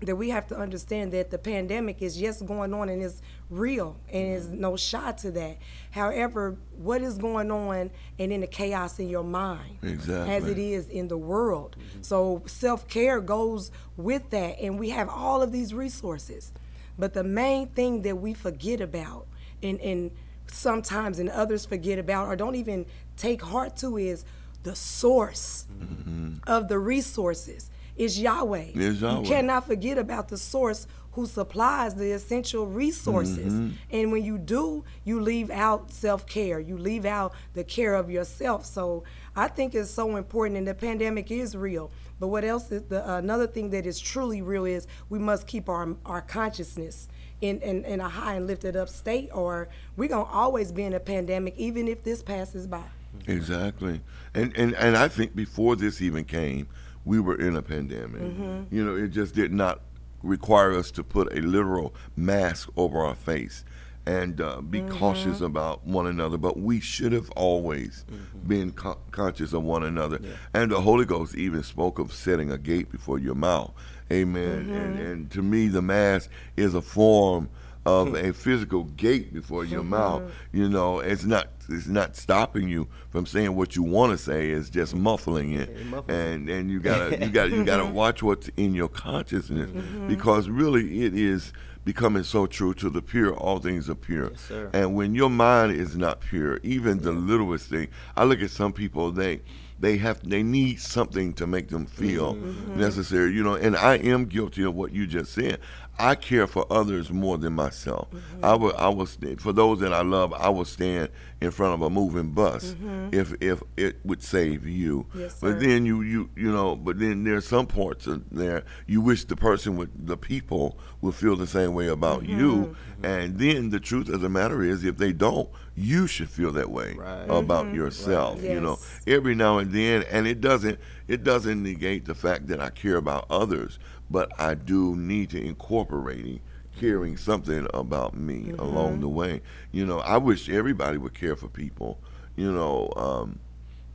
that 0.00 0.16
we 0.16 0.30
have 0.30 0.46
to 0.48 0.56
understand 0.56 1.12
that 1.12 1.30
the 1.30 1.38
pandemic 1.38 2.02
is 2.02 2.16
just 2.16 2.44
going 2.46 2.74
on 2.74 2.88
and 2.88 3.02
it's 3.02 3.22
real 3.48 3.96
and 4.12 4.32
there's 4.32 4.46
mm-hmm. 4.46 4.60
no 4.60 4.76
shot 4.76 5.18
to 5.18 5.30
that. 5.30 5.58
However, 5.92 6.56
what 6.76 7.00
is 7.00 7.16
going 7.16 7.50
on 7.50 7.90
and 8.18 8.32
in 8.32 8.40
the 8.40 8.46
chaos 8.46 8.98
in 8.98 9.08
your 9.08 9.24
mind 9.24 9.78
exactly. 9.82 10.34
as 10.34 10.46
it 10.48 10.58
is 10.58 10.88
in 10.88 11.08
the 11.08 11.16
world. 11.16 11.76
Mm-hmm. 11.78 12.02
So 12.02 12.42
self 12.46 12.88
care 12.88 13.20
goes 13.20 13.70
with 13.96 14.30
that 14.30 14.60
and 14.60 14.78
we 14.78 14.90
have 14.90 15.08
all 15.08 15.42
of 15.42 15.52
these 15.52 15.72
resources. 15.72 16.52
But 16.98 17.14
the 17.14 17.24
main 17.24 17.68
thing 17.68 18.02
that 18.02 18.16
we 18.16 18.34
forget 18.34 18.80
about 18.80 19.26
and, 19.62 19.80
and 19.80 20.10
sometimes 20.46 21.18
and 21.18 21.30
others 21.30 21.64
forget 21.64 21.98
about 21.98 22.28
or 22.28 22.36
don't 22.36 22.54
even 22.56 22.86
take 23.16 23.42
heart 23.42 23.76
to 23.76 23.96
is 23.96 24.24
the 24.64 24.74
source 24.74 25.66
mm-hmm. 25.72 26.34
of 26.46 26.68
the 26.68 26.78
resources 26.78 27.70
is 27.96 28.20
Yahweh. 28.20 28.70
Is 28.74 29.00
Yahweh. 29.00 29.20
You 29.20 29.26
cannot 29.26 29.66
forget 29.66 29.98
about 29.98 30.28
the 30.28 30.38
source 30.38 30.86
who 31.14 31.26
supplies 31.26 31.94
the 31.94 32.10
essential 32.10 32.66
resources. 32.66 33.52
Mm-hmm. 33.52 33.70
And 33.90 34.12
when 34.12 34.24
you 34.24 34.36
do, 34.36 34.84
you 35.04 35.20
leave 35.20 35.48
out 35.48 35.92
self 35.92 36.26
care, 36.26 36.58
you 36.58 36.76
leave 36.76 37.04
out 37.04 37.34
the 37.54 37.62
care 37.62 37.94
of 37.94 38.10
yourself. 38.10 38.66
So 38.66 39.04
I 39.36 39.48
think 39.48 39.74
it's 39.74 39.90
so 39.90 40.16
important, 40.16 40.58
and 40.58 40.66
the 40.66 40.74
pandemic 40.74 41.30
is 41.30 41.56
real. 41.56 41.92
But 42.18 42.28
what 42.28 42.44
else 42.44 42.70
is 42.72 42.82
the 42.82 43.16
another 43.16 43.46
thing 43.46 43.70
that 43.70 43.86
is 43.86 44.00
truly 44.00 44.42
real 44.42 44.64
is 44.64 44.86
we 45.08 45.18
must 45.18 45.46
keep 45.46 45.68
our 45.68 45.96
our 46.04 46.20
consciousness 46.20 47.08
in, 47.40 47.60
in, 47.60 47.84
in 47.84 48.00
a 48.00 48.08
high 48.08 48.34
and 48.34 48.46
lifted 48.46 48.76
up 48.76 48.88
state, 48.88 49.30
or 49.32 49.68
we're 49.96 50.08
gonna 50.08 50.24
always 50.24 50.72
be 50.72 50.82
in 50.82 50.94
a 50.94 51.00
pandemic, 51.00 51.54
even 51.56 51.86
if 51.86 52.02
this 52.02 52.22
passes 52.22 52.66
by. 52.66 52.84
Exactly. 53.28 54.00
And, 54.34 54.56
and 54.56 54.74
and 54.74 54.96
I 54.96 55.06
think 55.06 55.36
before 55.36 55.76
this 55.76 56.02
even 56.02 56.24
came, 56.24 56.66
we 57.04 57.20
were 57.20 57.36
in 57.36 57.56
a 57.56 57.62
pandemic. 57.62 58.22
Mm-hmm. 58.22 58.74
You 58.74 58.84
know, 58.84 58.96
it 58.96 59.08
just 59.08 59.34
did 59.34 59.52
not 59.52 59.80
require 60.22 60.72
us 60.72 60.90
to 60.92 61.02
put 61.02 61.32
a 61.36 61.40
literal 61.40 61.94
mask 62.16 62.70
over 62.76 62.98
our 63.00 63.14
face 63.14 63.64
and 64.06 64.40
uh, 64.40 64.60
be 64.60 64.80
Mm-hmm. 64.80 64.98
cautious 64.98 65.40
about 65.40 65.86
one 65.86 66.06
another. 66.06 66.36
But 66.38 66.58
we 66.58 66.80
should 66.80 67.12
have 67.12 67.30
always 67.32 68.04
Mm-hmm. 68.10 68.48
been 68.48 68.72
co- 68.72 68.98
conscious 69.10 69.52
of 69.52 69.62
one 69.62 69.82
another. 69.82 70.18
And 70.52 70.70
the 70.70 70.80
Holy 70.80 71.04
Ghost 71.04 71.34
even 71.36 71.62
spoke 71.62 71.98
of 71.98 72.12
setting 72.12 72.50
a 72.50 72.58
gate 72.58 72.90
before 72.92 73.18
your 73.18 73.34
mouth. 73.34 73.72
Amen. 74.12 74.44
And, 74.70 74.96
Mm-hmm. 74.96 75.06
and 75.06 75.30
to 75.32 75.42
me, 75.42 75.68
the 75.68 75.82
mask 75.82 76.30
is 76.56 76.74
a 76.74 76.82
form 76.82 77.48
of 77.86 78.08
hmm. 78.08 78.16
a 78.16 78.32
physical 78.32 78.84
gate 78.84 79.32
before 79.32 79.64
your 79.64 79.80
mm-hmm. 79.80 79.90
mouth. 79.90 80.22
You 80.52 80.68
know, 80.68 81.00
it's 81.00 81.24
not 81.24 81.48
it's 81.68 81.86
not 81.86 82.16
stopping 82.16 82.68
you 82.68 82.88
from 83.10 83.26
saying 83.26 83.54
what 83.54 83.76
you 83.76 83.82
want 83.82 84.12
to 84.12 84.18
say. 84.18 84.50
It's 84.50 84.70
just 84.70 84.94
mm-hmm. 84.94 85.04
muffling 85.04 85.52
it, 85.52 85.70
and 86.08 86.48
and 86.48 86.70
you 86.70 86.80
gotta 86.80 87.18
you 87.24 87.30
gotta 87.30 87.50
you 87.50 87.64
gotta 87.64 87.84
watch 87.92 88.22
what's 88.22 88.48
in 88.56 88.74
your 88.74 88.88
consciousness 88.88 89.70
mm-hmm. 89.70 90.08
because 90.08 90.48
really 90.48 91.02
it 91.04 91.14
is 91.14 91.52
becoming 91.84 92.22
so 92.22 92.46
true 92.46 92.72
to 92.74 92.88
the 92.88 93.02
pure. 93.02 93.34
All 93.34 93.58
things 93.58 93.90
are 93.90 93.94
pure, 93.94 94.30
Yes, 94.30 94.70
and 94.72 94.94
when 94.94 95.14
your 95.14 95.30
mind 95.30 95.72
is 95.72 95.96
not 95.96 96.20
pure, 96.20 96.58
even 96.62 97.02
the 97.02 97.12
littlest 97.12 97.68
thing. 97.68 97.88
I 98.16 98.24
look 98.24 98.40
at 98.40 98.50
some 98.50 98.72
people 98.72 99.10
they. 99.10 99.40
They 99.80 99.96
have 99.98 100.26
they 100.26 100.44
need 100.44 100.80
something 100.80 101.34
to 101.34 101.48
make 101.48 101.68
them 101.68 101.84
feel 101.84 102.34
necessary, 102.76 103.34
you 103.34 103.42
know. 103.42 103.56
And 103.56 103.76
I 103.76 103.96
am 103.96 104.26
guilty 104.26 104.62
of 104.62 104.74
what 104.74 104.92
you 104.92 105.04
just 105.04 105.34
said. 105.34 105.58
I 105.98 106.14
care 106.16 106.46
for 106.46 106.66
others 106.70 107.10
more 107.10 107.38
than 107.38 107.52
myself. 107.52 108.08
I 108.12 108.16
mm-hmm. 108.16 108.64
will 108.64 108.76
I 108.76 108.88
will 108.88 109.06
stand, 109.06 109.40
for 109.40 109.52
those 109.52 109.80
that 109.80 109.92
I 109.92 110.02
love. 110.02 110.32
I 110.32 110.48
will 110.48 110.64
stand 110.64 111.10
in 111.40 111.50
front 111.50 111.74
of 111.74 111.82
a 111.82 111.90
moving 111.90 112.30
bus 112.30 112.74
mm-hmm. 112.74 113.10
if 113.12 113.34
if 113.40 113.62
it 113.76 113.98
would 114.04 114.22
save 114.22 114.66
you. 114.66 115.06
Yes, 115.14 115.38
but 115.40 115.60
then 115.60 115.86
you 115.86 116.02
you 116.02 116.30
you 116.36 116.50
know. 116.50 116.74
But 116.74 116.98
then 116.98 117.24
there's 117.24 117.46
some 117.46 117.66
parts 117.66 118.06
of 118.06 118.28
there 118.30 118.64
you 118.86 119.00
wish 119.00 119.24
the 119.24 119.36
person 119.36 119.76
would 119.76 119.90
the 120.06 120.16
people 120.16 120.78
would 121.00 121.14
feel 121.14 121.36
the 121.36 121.46
same 121.46 121.74
way 121.74 121.88
about 121.88 122.22
mm-hmm. 122.22 122.40
you. 122.40 122.76
And 123.02 123.38
then 123.38 123.68
the 123.68 123.80
truth 123.80 124.08
of 124.08 124.22
the 124.22 124.30
matter 124.30 124.62
is, 124.62 124.82
if 124.82 124.96
they 124.96 125.12
don't, 125.12 125.50
you 125.76 126.06
should 126.06 126.30
feel 126.30 126.52
that 126.52 126.70
way 126.70 126.94
Right. 126.94 127.26
about 127.28 127.74
yourself. 127.74 128.42
You 128.42 128.60
know, 128.60 128.78
every 129.06 129.34
now 129.34 129.58
and 129.58 129.72
then, 129.72 130.04
and 130.10 130.26
it 130.26 130.40
doesn't 130.40 130.78
it 131.08 131.22
doesn't 131.24 131.62
negate 131.62 132.04
the 132.06 132.14
fact 132.14 132.46
that 132.48 132.60
I 132.60 132.70
care 132.70 132.96
about 132.96 133.26
others, 133.30 133.78
but 134.10 134.30
I 134.38 134.54
do 134.54 134.96
need 134.96 135.30
to 135.30 135.42
incorporating 135.42 136.40
caring 136.78 137.16
something 137.16 137.68
about 137.72 138.16
me 138.16 138.52
along 138.58 139.00
the 139.00 139.08
way. 139.08 139.42
You 139.70 139.86
know, 139.86 140.00
I 140.00 140.16
wish 140.16 140.48
everybody 140.48 140.98
would 140.98 141.14
care 141.14 141.36
for 141.36 141.48
people. 141.48 142.00
You 142.36 142.50
know, 142.50 142.92
um, 142.96 143.38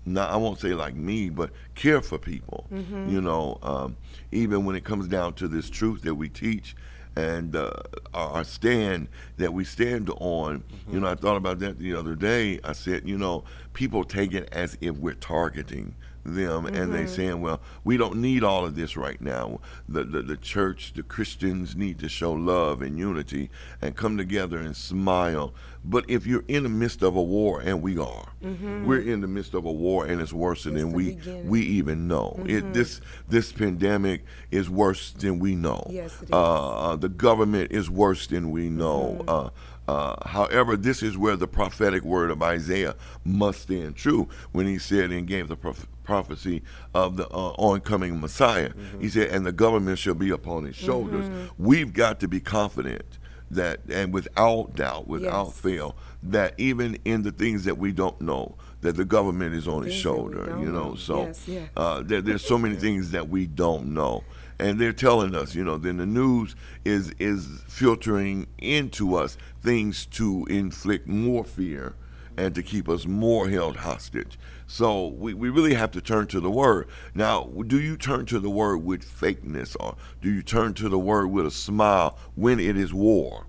not 0.05 0.31
I 0.31 0.37
won't 0.37 0.59
say 0.59 0.73
like 0.73 0.95
me, 0.95 1.29
but 1.29 1.51
care 1.75 2.01
for 2.01 2.17
people. 2.17 2.67
You 3.09 3.21
know, 3.21 3.57
um, 3.61 3.97
even 4.31 4.65
when 4.65 4.75
it 4.75 4.83
comes 4.85 5.07
down 5.07 5.33
to 5.35 5.47
this 5.47 5.69
truth 5.69 6.03
that 6.03 6.15
we 6.15 6.29
teach. 6.29 6.75
and 7.15 7.55
uh, 7.55 7.71
our 8.13 8.43
stand 8.45 9.07
that 9.37 9.51
we 9.53 9.65
stand 9.65 10.09
on. 10.19 10.59
Mm-hmm. 10.59 10.93
You 10.93 10.99
know, 11.01 11.07
I 11.07 11.15
thought 11.15 11.35
about 11.35 11.59
that 11.59 11.77
the 11.79 11.93
other 11.95 12.15
day. 12.15 12.59
I 12.63 12.71
said, 12.73 13.07
you 13.07 13.17
know, 13.17 13.43
people 13.73 14.03
take 14.03 14.33
it 14.33 14.47
as 14.53 14.77
if 14.79 14.95
we're 14.95 15.15
targeting 15.15 15.95
them 16.36 16.63
mm-hmm. 16.63 16.75
and 16.75 16.93
they 16.93 17.03
mm-hmm. 17.03 17.15
saying, 17.15 17.41
well, 17.41 17.62
we 17.83 17.98
don't 17.98 18.17
need 18.17 18.43
all 18.43 18.65
of 18.65 18.75
this 18.75 18.95
right 18.95 19.19
now. 19.21 19.59
The, 19.88 20.03
the, 20.03 20.21
the 20.21 20.38
church, 20.38 20.93
the 20.93 21.03
Christians 21.03 21.75
need 21.75 22.00
to 22.00 22.09
show 22.09 22.31
love 22.31 22.81
and 22.81 22.98
unity 22.98 23.50
and 23.81 23.95
come 23.95 24.17
together 24.17 24.59
and 24.59 24.75
smile. 24.75 25.53
But 25.83 26.09
if 26.09 26.27
you're 26.27 26.43
in 26.48 26.63
the 26.63 26.69
midst 26.69 27.01
of 27.01 27.15
a 27.15 27.21
war, 27.21 27.62
and 27.62 27.81
we 27.81 27.98
are, 27.98 28.33
mm-hmm. 28.43 28.86
we're 28.86 29.01
in 29.01 29.21
the 29.21 29.27
midst 29.27 29.53
of 29.53 29.65
a 29.65 29.71
war, 29.71 30.05
and 30.05 30.21
it's 30.21 30.33
worse 30.33 30.65
it's 30.65 30.75
than 30.75 30.91
we 30.91 31.17
we 31.45 31.62
even 31.62 32.07
know. 32.07 32.36
Mm-hmm. 32.38 32.50
It, 32.50 32.74
this 32.74 33.00
this 33.29 33.53
pandemic 33.53 34.25
is 34.51 34.69
worse 34.69 35.12
than 35.12 35.39
we 35.39 35.55
know. 35.55 35.88
Yes, 35.89 36.21
it 36.21 36.25
is. 36.25 36.29
Uh, 36.33 36.98
the 36.98 37.07
government 37.07 37.71
is 37.71 37.89
worse 37.89 38.27
than 38.27 38.51
we 38.51 38.69
know. 38.69 39.19
Mm-hmm. 39.19 39.29
Uh, 39.29 39.50
uh, 39.89 40.15
however, 40.27 40.77
this 40.77 41.01
is 41.01 41.17
where 41.17 41.36
the 41.36 41.48
prophetic 41.48 42.03
word 42.03 42.29
of 42.29 42.43
Isaiah 42.43 42.93
must 43.25 43.63
stand 43.63 43.96
true 43.96 44.29
when 44.51 44.67
he 44.67 44.77
said 44.77 45.10
and 45.10 45.25
gave 45.25 45.48
the 45.48 45.58
prophecy 46.03 46.62
of 46.93 47.17
the 47.17 47.27
uh, 47.29 47.53
oncoming 47.58 48.22
Messiah. 48.22 48.69
Mm-hmm. 48.69 49.01
He 49.01 49.10
said, 49.10 49.29
and 49.29 49.48
the 49.48 49.51
government 49.51 49.98
shall 49.98 50.13
be 50.13 50.29
upon 50.29 50.65
his 50.65 50.75
shoulders. 50.75 51.25
Mm-hmm. 51.25 51.65
We've 51.65 51.91
got 51.91 52.19
to 52.19 52.27
be 52.27 52.39
confident 52.39 53.17
that, 53.50 53.79
and 53.91 54.13
without 54.13 54.75
doubt, 54.75 55.08
without 55.08 55.48
yes. 55.48 55.60
fail, 55.60 55.96
that 56.22 56.53
even 56.60 57.00
in 57.03 57.24
the 57.24 57.31
things 57.31 57.63
that 57.63 57.79
we 57.79 57.91
don't 57.91 58.22
know, 58.22 58.58
that 58.81 58.96
the 58.96 59.05
government 59.05 59.55
is 59.55 59.67
on 59.67 59.81
his 59.81 59.96
shoulder, 59.96 60.55
you 60.60 60.72
know. 60.72 60.93
So 60.93 61.24
yes, 61.24 61.48
yeah. 61.48 61.65
uh, 61.75 62.03
there, 62.03 62.22
there's 62.22 62.46
so 62.46 62.60
many 62.60 62.75
things 62.75 63.10
that 63.10 63.27
we 63.27 63.48
don't 63.48 63.88
know 63.88 64.24
and 64.59 64.79
they're 64.79 64.93
telling 64.93 65.33
us, 65.33 65.55
you 65.55 65.63
know, 65.63 65.77
then 65.77 65.97
the 65.97 66.05
news 66.05 66.55
is 66.83 67.13
is 67.19 67.47
filtering 67.67 68.47
into 68.57 69.15
us 69.15 69.37
things 69.63 70.05
to 70.07 70.45
inflict 70.49 71.07
more 71.07 71.43
fear 71.43 71.95
and 72.37 72.55
to 72.55 72.63
keep 72.63 72.87
us 72.87 73.05
more 73.05 73.49
held 73.49 73.77
hostage. 73.77 74.39
So 74.65 75.07
we, 75.07 75.33
we 75.33 75.49
really 75.49 75.73
have 75.73 75.91
to 75.91 76.01
turn 76.01 76.27
to 76.27 76.39
the 76.39 76.51
word. 76.51 76.87
Now, 77.13 77.49
do 77.67 77.79
you 77.79 77.97
turn 77.97 78.25
to 78.27 78.39
the 78.39 78.49
word 78.49 78.77
with 78.77 79.03
fakeness 79.03 79.75
or 79.79 79.95
do 80.21 80.31
you 80.31 80.41
turn 80.41 80.73
to 80.75 80.89
the 80.89 80.99
word 80.99 81.27
with 81.27 81.45
a 81.45 81.51
smile 81.51 82.17
when 82.35 82.59
it 82.59 82.77
is 82.77 82.93
war? 82.93 83.45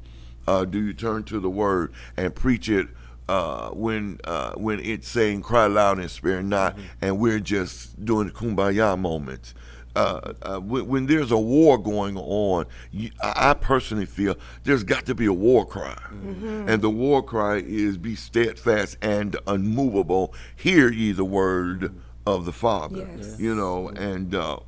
Uh, 0.47 0.65
do 0.65 0.83
you 0.83 0.93
turn 0.93 1.23
to 1.25 1.39
the 1.39 1.51
word 1.51 1.93
and 2.17 2.35
preach 2.35 2.69
it 2.69 2.89
uh, 3.29 3.69
when 3.71 4.19
uh, 4.25 4.53
when 4.55 4.81
it's 4.81 5.07
saying 5.07 5.43
cry 5.43 5.67
loud 5.67 5.99
and 6.01 6.11
spare 6.11 6.43
not, 6.43 6.77
mm-hmm. 6.77 6.87
and 7.03 7.19
we're 7.21 7.39
just 7.39 8.05
doing 8.05 8.27
the 8.27 8.33
kumbaya 8.33 8.99
moments? 8.99 9.55
Uh, 9.97 10.33
uh, 10.43 10.59
when, 10.59 10.87
when, 10.87 11.07
there's 11.07 11.31
a 11.31 11.39
war 11.39 11.77
going 11.77 12.17
on, 12.17 12.67
you, 12.93 13.11
I 13.21 13.55
personally 13.55 14.07
feel 14.07 14.37
there's 14.65 14.85
got 14.85 15.07
to 15.07 15.15
be 15.15 15.27
a 15.27 15.33
war 15.33 15.67
cry. 15.67 15.99
Mm-hmm. 16.11 16.69
And 16.69 16.83
the 16.83 16.91
war 16.91 17.23
cry 17.23 17.57
is 17.57 17.99
be 17.99 18.15
steadfast 18.15 18.97
and 19.03 19.37
unmovable. 19.47 20.33
Hear 20.55 20.91
ye 20.91 21.13
the 21.13 21.25
word 21.25 21.95
of 22.27 22.45
the 22.45 22.53
Father. 22.53 23.09
Yes. 23.17 23.41
You 23.41 23.55
know, 23.55 23.89
and 23.89 24.35
uh, 24.35 24.61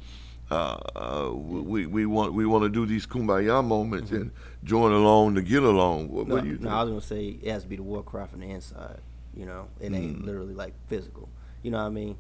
uh, 0.51 0.79
uh, 0.97 1.31
we, 1.33 1.87
we 1.87 2.05
want 2.05 2.35
we 2.35 2.45
want 2.45 2.65
to 2.65 2.69
do 2.69 2.85
these 2.85 3.07
kumbaya 3.07 3.65
moments 3.65 4.11
mm-hmm. 4.11 4.23
and 4.23 4.31
join 4.65 4.93
along 4.93 5.37
to 5.37 5.43
get 5.43 5.63
along. 5.63 6.09
What, 6.11 6.29
no, 6.29 6.35
what 6.35 6.45
do 6.45 6.51
you 6.51 6.59
no, 6.59 6.71
I 6.71 6.83
was 6.83 6.91
going 6.91 7.01
to 7.01 7.07
say 7.07 7.39
it 7.43 7.51
has 7.51 7.63
to 7.63 7.69
be 7.69 7.77
the 7.77 7.83
war 7.83 8.03
cry 8.03 8.27
from 8.27 8.41
the 8.41 8.51
inside. 8.51 9.01
You 9.35 9.47
know, 9.47 9.69
it 9.81 9.95
ain't 9.95 10.23
mm. 10.23 10.27
literally 10.27 10.53
like 10.53 10.75
physical. 10.89 11.29
You 11.63 11.71
know 11.71 11.79
what 11.79 11.85
I 11.85 11.91
mean? 11.91 12.19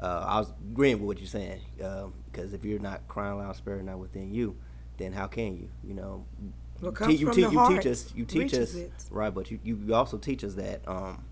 Uh, 0.00 0.24
I 0.26 0.38
was 0.38 0.52
agreeing 0.70 0.98
with 0.98 1.06
what 1.06 1.18
you're 1.18 1.26
saying 1.26 1.60
because 1.76 2.04
um, 2.52 2.54
if 2.54 2.64
you're 2.64 2.78
not 2.78 3.06
crying 3.08 3.38
loud, 3.38 3.54
spirit 3.56 3.84
not 3.84 3.98
within 3.98 4.32
you, 4.32 4.56
then 4.96 5.12
how 5.12 5.26
can 5.26 5.56
you? 5.56 5.68
You 5.84 5.94
know, 5.94 6.24
well, 6.80 6.92
te- 6.92 7.14
you, 7.14 7.30
te- 7.30 7.42
you 7.42 7.68
teach 7.68 7.86
us, 7.86 8.12
you 8.14 8.24
teach 8.24 8.54
us, 8.54 8.74
it. 8.74 8.92
right? 9.10 9.32
But 9.32 9.50
you, 9.50 9.58
you 9.62 9.94
also 9.94 10.16
teach 10.16 10.42
us 10.42 10.54
that, 10.54 10.80
um, 10.88 11.24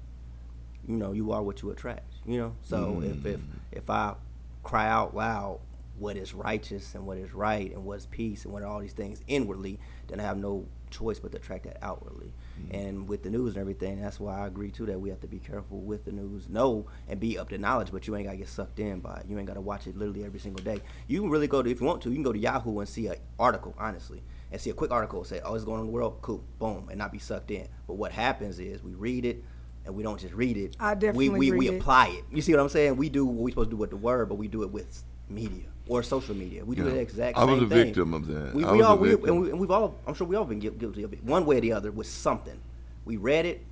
you 0.87 0.97
know, 0.97 1.13
you 1.13 1.33
are 1.33 1.43
what 1.43 1.63
you 1.63 1.71
attract. 1.71 2.13
You 2.27 2.39
know, 2.39 2.57
so 2.63 3.01
mm. 3.01 3.11
if 3.11 3.25
if 3.25 3.41
if 3.73 3.91
I 3.91 4.15
cry 4.63 4.89
out 4.89 5.17
loud 5.17 5.61
what 5.99 6.17
is 6.17 6.35
righteous 6.35 6.95
and 6.95 7.07
what 7.07 7.19
is 7.19 7.33
right 7.33 7.73
and 7.73 7.85
what's 7.85 8.07
peace 8.07 8.45
and 8.45 8.53
what 8.53 8.63
are 8.63 8.67
all 8.69 8.81
these 8.81 8.93
things 8.93 9.23
inwardly, 9.27 9.79
then 10.09 10.21
I 10.21 10.25
have 10.25 10.37
no 10.37 10.67
choice 10.91 11.19
but 11.19 11.33
to 11.33 11.39
track 11.39 11.65
that 11.65 11.79
outwardly. 11.83 12.33
Mm-hmm. 12.61 12.75
And 12.75 13.09
with 13.09 13.23
the 13.23 13.31
news 13.31 13.55
and 13.55 13.61
everything, 13.61 14.01
that's 14.01 14.19
why 14.21 14.41
I 14.41 14.47
agree 14.47 14.71
too 14.71 14.87
that 14.87 15.01
we 15.01 15.11
have 15.11 15.21
to 15.21 15.27
be 15.27 15.39
careful 15.39 15.81
with 15.81 16.05
the 16.05 16.13
news. 16.13 16.49
Know 16.49 16.87
and 17.09 17.19
be 17.21 17.39
up 17.39 17.49
to 17.51 17.59
knowledge, 17.59 17.91
but 17.93 18.07
you 18.07 18.17
ain't 18.17 18.27
gotta 18.27 18.39
get 18.39 18.49
sucked 18.49 18.79
in 18.79 19.01
by 19.01 19.19
it. 19.19 19.27
You 19.29 19.39
ain't 19.39 19.47
gotta 19.47 19.61
watch 19.61 19.87
it 19.87 19.97
literally 19.97 20.25
every 20.25 20.41
single 20.41 20.63
day. 20.63 20.81
You 21.07 21.21
can 21.21 21.31
really 21.31 21.49
go 21.49 21.63
to 21.63 21.71
if 21.71 21.81
you 21.81 21.87
want 21.87 22.03
to, 22.03 22.11
you 22.11 22.17
can 22.17 22.23
go 22.23 22.33
to 22.33 22.39
Yahoo 22.39 22.79
and 22.79 22.89
see 22.89 23.07
an 23.07 23.17
article, 23.39 23.75
honestly. 23.79 24.23
And 24.51 24.61
see 24.61 24.71
a 24.71 24.75
quick 24.75 24.91
article 24.91 25.25
say, 25.25 25.41
Oh, 25.45 25.55
it's 25.55 25.65
going 25.65 25.77
on 25.79 25.85
in 25.85 25.87
the 25.89 25.93
world, 25.93 26.19
cool, 26.23 26.43
boom, 26.59 26.89
and 26.89 26.99
not 26.99 27.13
be 27.13 27.19
sucked 27.19 27.51
in. 27.51 27.69
But 27.87 27.95
what 27.95 28.13
happens 28.13 28.59
is 28.59 28.83
we 28.83 28.95
read 28.95 29.27
it, 29.27 29.45
and 29.85 29.95
we 29.95 30.03
don't 30.03 30.19
just 30.19 30.35
read 30.35 30.57
it. 30.57 30.77
I 30.81 30.95
definitely 30.95 31.29
we, 31.31 31.51
we, 31.51 31.59
we 31.59 31.69
it. 31.69 31.81
apply 31.81 32.09
it. 32.09 32.25
You 32.31 32.43
see 32.43 32.53
what 32.53 32.61
I'm 32.61 32.69
saying? 32.69 32.97
We 32.97 33.09
do 33.09 33.27
what 33.27 33.43
we 33.43 33.51
supposed 33.51 33.71
to 33.71 33.77
do 33.77 33.77
with 33.77 33.91
the 33.91 33.97
word, 33.97 34.29
but 34.29 34.37
we 34.37 34.49
do 34.49 34.63
it 34.63 34.71
with 34.71 35.03
media 35.31 35.65
or 35.89 36.03
social 36.03 36.35
media. 36.35 36.65
We 36.65 36.77
do 36.77 36.85
yeah. 36.85 36.91
the 36.91 36.99
exact 36.99 37.39
I 37.39 37.45
was 37.45 37.63
a 37.63 37.67
thing. 37.67 37.87
victim 37.87 38.15
of 38.15 38.27
that. 38.27 38.55
We, 38.55 38.65
we 38.65 38.83
all, 38.83 38.99
we, 38.99 39.15
and, 39.15 39.59
we, 39.59 39.65
have 39.65 39.71
all, 39.71 39.99
I'm 40.07 40.15
sure 40.15 40.27
we 40.27 40.37
all 40.37 40.45
been 40.45 40.59
guilty 40.59 41.03
of 41.03 41.13
it, 41.13 41.25
one 41.25 41.47
way 41.47 41.59
or 41.59 41.61
the 41.61 41.73
other, 41.73 41.91
with 41.91 42.07
something. 42.07 42.61
We 43.05 43.17
read 43.17 43.47
it, 43.47 43.65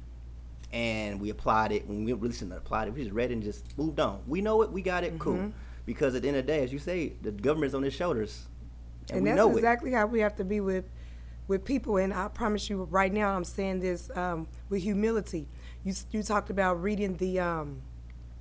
and 0.73 1.21
we 1.21 1.31
applied 1.31 1.73
it. 1.73 1.87
When 1.87 2.05
we 2.05 2.13
really 2.13 2.35
didn't 2.35 2.53
apply 2.53 2.87
it, 2.87 2.95
we 2.95 3.03
just 3.03 3.15
read 3.15 3.31
it 3.31 3.35
and 3.35 3.43
just 3.43 3.77
moved 3.77 4.01
on. 4.01 4.23
We 4.27 4.41
know 4.41 4.63
it, 4.63 4.73
we 4.73 4.83
got 4.83 5.05
it, 5.05 5.11
mm-hmm. 5.11 5.19
cool. 5.19 5.53
Because 5.85 6.15
at 6.15 6.23
the 6.23 6.29
end 6.29 6.39
of 6.39 6.47
the 6.47 6.53
day, 6.53 6.65
as 6.65 6.73
you 6.73 6.81
say, 6.81 7.13
the 7.23 7.31
government's 7.31 7.75
on 7.75 7.83
their 7.83 7.93
shoulders, 7.93 8.47
and, 9.11 9.29
and 9.29 9.39
that's 9.39 9.57
exactly 9.57 9.93
it. 9.93 9.97
how 9.97 10.07
we 10.07 10.19
have 10.19 10.35
to 10.37 10.45
be 10.45 10.59
with 10.61 10.85
with 11.47 11.65
people. 11.65 11.97
And 11.97 12.13
I 12.13 12.27
promise 12.27 12.69
you, 12.69 12.83
right 12.91 13.13
now, 13.13 13.37
I'm 13.37 13.45
saying 13.45 13.79
this 13.79 14.11
um, 14.17 14.49
with 14.69 14.83
humility. 14.83 15.47
You 15.85 15.95
you 16.11 16.25
talked 16.25 16.51
about 16.51 16.83
reading 16.83 17.19
the 17.19 17.39
um, 17.39 17.83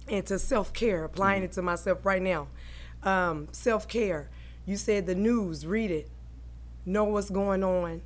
into 0.07 0.39
self 0.39 0.73
care, 0.73 1.03
applying 1.03 1.43
mm-hmm. 1.43 1.51
it 1.51 1.53
to 1.53 1.61
myself 1.61 2.03
right 2.03 2.21
now 2.21 2.47
um, 3.05 3.47
self 3.51 3.87
care. 3.87 4.29
You 4.65 4.77
said 4.77 5.05
the 5.05 5.15
news, 5.15 5.65
read 5.65 5.91
it, 5.91 6.09
know 6.85 7.03
what's 7.05 7.29
going 7.29 7.63
on, 7.63 8.01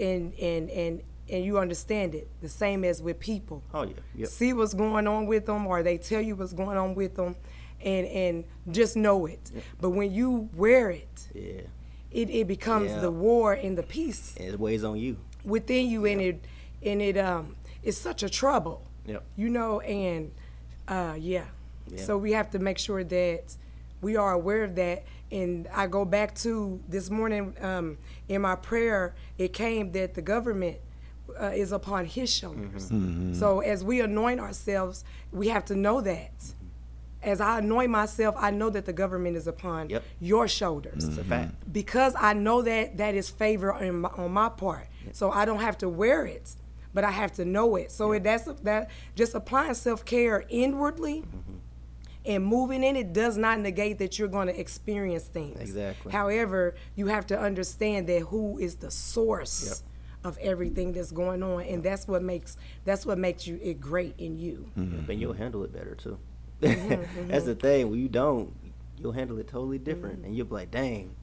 and 0.00 0.32
and 0.34 0.70
and 0.70 1.02
and 1.28 1.44
you 1.44 1.58
understand 1.58 2.14
it. 2.14 2.28
The 2.40 2.48
same 2.48 2.84
as 2.84 3.02
with 3.02 3.18
people. 3.18 3.62
Oh 3.74 3.82
yeah. 3.82 3.94
Yep. 4.16 4.28
See 4.28 4.52
what's 4.52 4.74
going 4.74 5.06
on 5.06 5.26
with 5.26 5.46
them, 5.46 5.66
or 5.66 5.82
they 5.82 5.98
tell 5.98 6.20
you 6.20 6.36
what's 6.36 6.52
going 6.52 6.78
on 6.78 6.94
with 6.94 7.16
them, 7.16 7.36
and 7.80 8.06
and 8.06 8.44
just 8.70 8.96
know 8.96 9.26
it. 9.26 9.50
But 9.80 9.90
when 9.90 10.12
you 10.12 10.48
wear 10.54 10.90
it, 10.90 11.28
yeah, 11.34 11.62
it 12.10 12.30
it 12.30 12.46
becomes 12.46 12.90
yeah. 12.90 13.00
the 13.00 13.10
war 13.10 13.52
and 13.52 13.76
the 13.76 13.82
peace. 13.82 14.34
And 14.38 14.48
it 14.48 14.60
weighs 14.60 14.84
on 14.84 14.98
you 14.98 15.16
within 15.44 15.88
you, 15.88 16.06
and 16.06 16.20
it 16.20 16.44
and 16.82 17.02
it 17.02 17.16
um 17.18 17.56
it's 17.82 17.98
such 17.98 18.22
a 18.22 18.28
trouble. 18.28 18.86
Yep. 19.06 19.24
You 19.36 19.48
know, 19.48 19.80
and 19.80 20.30
uh 20.86 21.16
yeah. 21.18 21.46
So 21.96 22.16
we 22.16 22.32
have 22.32 22.50
to 22.52 22.58
make 22.58 22.78
sure 22.78 23.04
that 23.04 23.56
we 24.02 24.16
are 24.16 24.32
aware 24.32 24.64
of 24.64 24.74
that. 24.74 25.04
And 25.30 25.66
I 25.72 25.86
go 25.86 26.04
back 26.04 26.34
to 26.40 26.82
this 26.86 27.08
morning 27.08 27.56
um, 27.62 27.96
in 28.28 28.42
my 28.42 28.56
prayer, 28.56 29.14
it 29.38 29.54
came 29.54 29.92
that 29.92 30.12
the 30.12 30.20
government 30.20 30.76
uh, 31.40 31.46
is 31.46 31.72
upon 31.72 32.04
his 32.04 32.30
shoulders. 32.30 32.90
Mm-hmm. 32.90 32.96
Mm-hmm. 32.96 33.34
So 33.34 33.60
as 33.60 33.82
we 33.82 34.00
anoint 34.00 34.40
ourselves, 34.40 35.04
we 35.30 35.48
have 35.48 35.64
to 35.66 35.76
know 35.76 36.02
that. 36.02 36.32
As 37.22 37.40
I 37.40 37.60
anoint 37.60 37.90
myself, 37.90 38.34
I 38.36 38.50
know 38.50 38.68
that 38.70 38.84
the 38.84 38.92
government 38.92 39.36
is 39.36 39.46
upon 39.46 39.88
yep. 39.88 40.02
your 40.20 40.48
shoulders. 40.48 41.04
It's 41.04 41.18
a 41.18 41.24
fact. 41.24 41.72
Because 41.72 42.14
I 42.18 42.32
know 42.32 42.62
that 42.62 42.98
that 42.98 43.14
is 43.14 43.30
favor 43.30 43.72
on 43.72 44.00
my, 44.00 44.08
on 44.10 44.32
my 44.32 44.48
part. 44.48 44.88
Yep. 45.04 45.14
So 45.14 45.30
I 45.30 45.44
don't 45.44 45.60
have 45.60 45.78
to 45.78 45.88
wear 45.88 46.26
it, 46.26 46.50
but 46.92 47.04
I 47.04 47.12
have 47.12 47.30
to 47.34 47.44
know 47.44 47.76
it. 47.76 47.92
So 47.92 48.12
yep. 48.12 48.24
that's 48.24 48.44
that 48.62 48.90
just 49.14 49.36
applying 49.36 49.74
self 49.74 50.04
care 50.04 50.44
inwardly. 50.48 51.20
Mm-hmm 51.20 51.58
and 52.24 52.44
moving 52.44 52.84
in 52.84 52.96
it 52.96 53.12
does 53.12 53.36
not 53.36 53.60
negate 53.60 53.98
that 53.98 54.18
you're 54.18 54.28
going 54.28 54.46
to 54.46 54.58
experience 54.58 55.24
things. 55.24 55.60
Exactly. 55.60 56.12
However, 56.12 56.74
you 56.94 57.06
have 57.06 57.26
to 57.28 57.38
understand 57.38 58.06
that 58.08 58.22
who 58.22 58.58
is 58.58 58.76
the 58.76 58.90
source 58.90 59.82
yep. 59.84 60.24
of 60.24 60.38
everything 60.38 60.92
that's 60.92 61.10
going 61.10 61.42
on, 61.42 61.62
and 61.62 61.82
that's 61.82 62.06
what 62.06 62.22
makes 62.22 62.56
that's 62.84 63.04
what 63.04 63.18
makes 63.18 63.46
you 63.46 63.58
it 63.62 63.80
great 63.80 64.14
in 64.18 64.38
you. 64.38 64.70
Mm-hmm. 64.78 65.10
And 65.10 65.20
you'll 65.20 65.32
handle 65.32 65.64
it 65.64 65.72
better 65.72 65.94
too. 65.94 66.18
Mm-hmm, 66.60 67.28
that's 67.28 67.44
the 67.44 67.54
thing. 67.54 67.90
When 67.90 67.98
you 67.98 68.08
don't, 68.08 68.54
you'll 68.98 69.12
handle 69.12 69.38
it 69.38 69.48
totally 69.48 69.78
different, 69.78 70.18
mm-hmm. 70.18 70.26
and 70.26 70.36
you'll 70.36 70.46
be 70.46 70.54
like, 70.54 70.70
"Dang, 70.70 71.14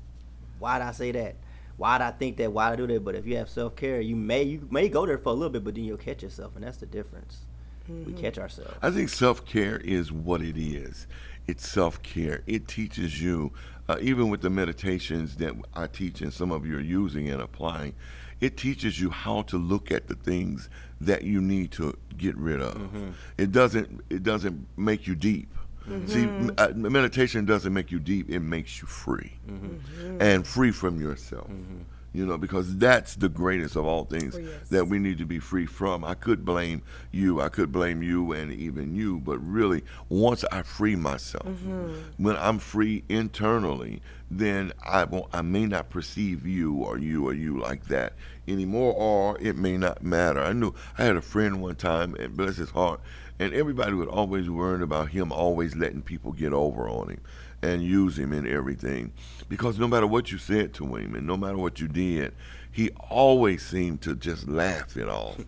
why'd 0.60 0.82
I 0.82 0.92
say 0.92 1.12
that? 1.14 1.36
Why'd 1.78 2.02
I 2.02 2.12
think 2.12 2.36
that? 2.38 2.52
Why'd 2.52 2.74
I 2.74 2.76
do 2.76 2.88
that?" 2.88 3.06
But 3.06 3.16
if 3.16 3.26
you 3.26 3.38
have 3.38 3.50
self 3.50 3.76
care, 3.78 4.02
you 4.02 4.18
may 4.18 4.44
you 4.44 4.68
may 4.70 4.90
go 4.90 5.06
there 5.06 5.18
for 5.18 5.30
a 5.30 5.34
little 5.34 5.50
bit, 5.50 5.64
but 5.64 5.76
then 5.76 5.86
you'll 5.86 5.98
catch 5.98 6.24
yourself, 6.24 6.56
and 6.56 6.66
that's 6.66 6.78
the 6.78 6.86
difference 6.86 7.46
mm-hmm. 7.90 8.06
we 8.06 8.14
catch 8.14 8.38
ourselves. 8.38 8.74
I 8.82 8.92
think 8.92 9.10
self 9.10 9.46
care 9.46 9.78
is 9.78 10.12
what 10.12 10.42
it 10.42 10.58
is. 10.58 11.08
It's 11.48 11.68
self 11.68 12.02
care. 12.04 12.44
It 12.46 12.68
teaches 12.68 13.22
you, 13.22 13.52
uh, 13.88 13.98
even 14.02 14.30
with 14.30 14.42
the 14.42 14.50
meditations 14.50 15.38
that 15.38 15.54
I 15.74 15.88
teach 15.88 16.22
and 16.22 16.32
some 16.32 16.52
of 16.52 16.66
you 16.66 16.78
are 16.78 16.82
using 16.82 17.30
and 17.30 17.42
applying, 17.42 17.96
it 18.40 18.56
teaches 18.56 19.00
you 19.00 19.10
how 19.10 19.42
to 19.44 19.58
look 19.58 19.92
at 19.92 20.08
the 20.08 20.16
things 20.16 20.70
that 21.02 21.24
you 21.24 21.42
need 21.42 21.72
to 21.72 21.98
get 22.18 22.36
rid 22.38 22.62
of. 22.62 22.76
Mm-hmm. 22.76 23.10
It 23.38 23.52
doesn't. 23.52 24.02
It 24.10 24.24
doesn't 24.24 24.68
make 24.78 25.08
you 25.08 25.16
deep. 25.16 25.54
Mm-hmm. 25.88 26.08
See, 26.08 26.54
uh, 26.58 26.70
meditation 26.76 27.46
doesn't 27.46 27.74
make 27.74 27.92
you 27.92 28.00
deep. 28.00 28.30
It 28.30 28.42
makes 28.42 28.82
you 28.82 28.88
free, 28.88 29.34
mm-hmm. 29.50 30.22
and 30.22 30.46
free 30.46 30.72
from 30.72 31.02
yourself. 31.02 31.48
Mm-hmm. 31.50 31.82
You 32.14 32.26
know, 32.26 32.38
because 32.38 32.78
that's 32.78 33.16
the 33.16 33.30
greatest 33.30 33.76
of 33.76 33.86
all 33.86 34.06
things 34.06 34.36
Oh, 34.36 34.40
yes. 34.40 34.70
that 34.70 34.88
we 34.88 34.98
need 35.00 35.18
to 35.20 35.26
be 35.26 35.40
free 35.40 35.66
from. 35.66 36.04
I 36.04 36.16
could 36.16 36.44
blame 36.44 36.82
you, 37.12 37.40
I 37.42 37.50
could 37.50 37.72
blame 37.72 38.02
you 38.02 38.32
and 38.32 38.52
even 38.52 38.96
you, 38.96 39.20
but 39.20 39.38
really, 39.40 39.84
once 40.10 40.44
I 40.52 40.64
free 40.64 40.96
myself, 40.96 41.46
Mm-hmm. 41.46 41.94
when 42.24 42.36
I'm 42.38 42.60
free 42.60 43.04
internally, 43.10 44.02
then 44.32 44.74
I 44.84 45.04
won't, 45.06 45.28
I 45.34 45.42
may 45.42 45.66
not 45.66 45.90
perceive 45.90 46.46
you 46.46 46.76
or 46.76 46.98
you 46.98 47.28
or 47.28 47.34
you 47.34 47.60
like 47.60 47.86
that 47.88 48.14
anymore, 48.48 48.94
or 48.94 49.38
it 49.40 49.56
may 49.56 49.78
not 49.78 50.04
matter. 50.04 50.40
I 50.40 50.54
knew 50.54 50.74
I 50.98 51.04
had 51.06 51.16
a 51.16 51.22
friend 51.22 51.62
one 51.62 51.76
time, 51.76 52.16
and 52.16 52.36
bless 52.36 52.58
his 52.58 52.70
heart, 52.72 53.00
and 53.40 53.54
everybody 53.54 53.94
would 53.94 54.08
always 54.10 54.50
worry 54.50 54.82
about 54.84 55.10
him 55.10 55.32
always 55.32 55.76
letting 55.76 56.02
people 56.02 56.32
get 56.32 56.54
over 56.54 56.88
on 56.90 57.10
him 57.10 57.22
and 57.62 57.84
use 57.84 58.18
him 58.18 58.32
in 58.34 58.48
everything. 58.48 59.12
Because 59.48 59.78
no 59.80 59.88
matter 59.88 60.08
what 60.08 60.32
you 60.32 60.38
said 60.38 60.74
to 60.76 60.96
him 60.96 61.16
and 61.16 61.26
no 61.28 61.36
matter 61.38 61.58
what 61.58 61.80
you 61.80 61.88
did, 61.88 62.34
he 62.72 62.90
always 63.10 63.66
seemed 63.66 64.02
to 64.02 64.16
just 64.16 64.48
laugh 64.48 64.96
it 64.98 65.10
off. 65.10 65.38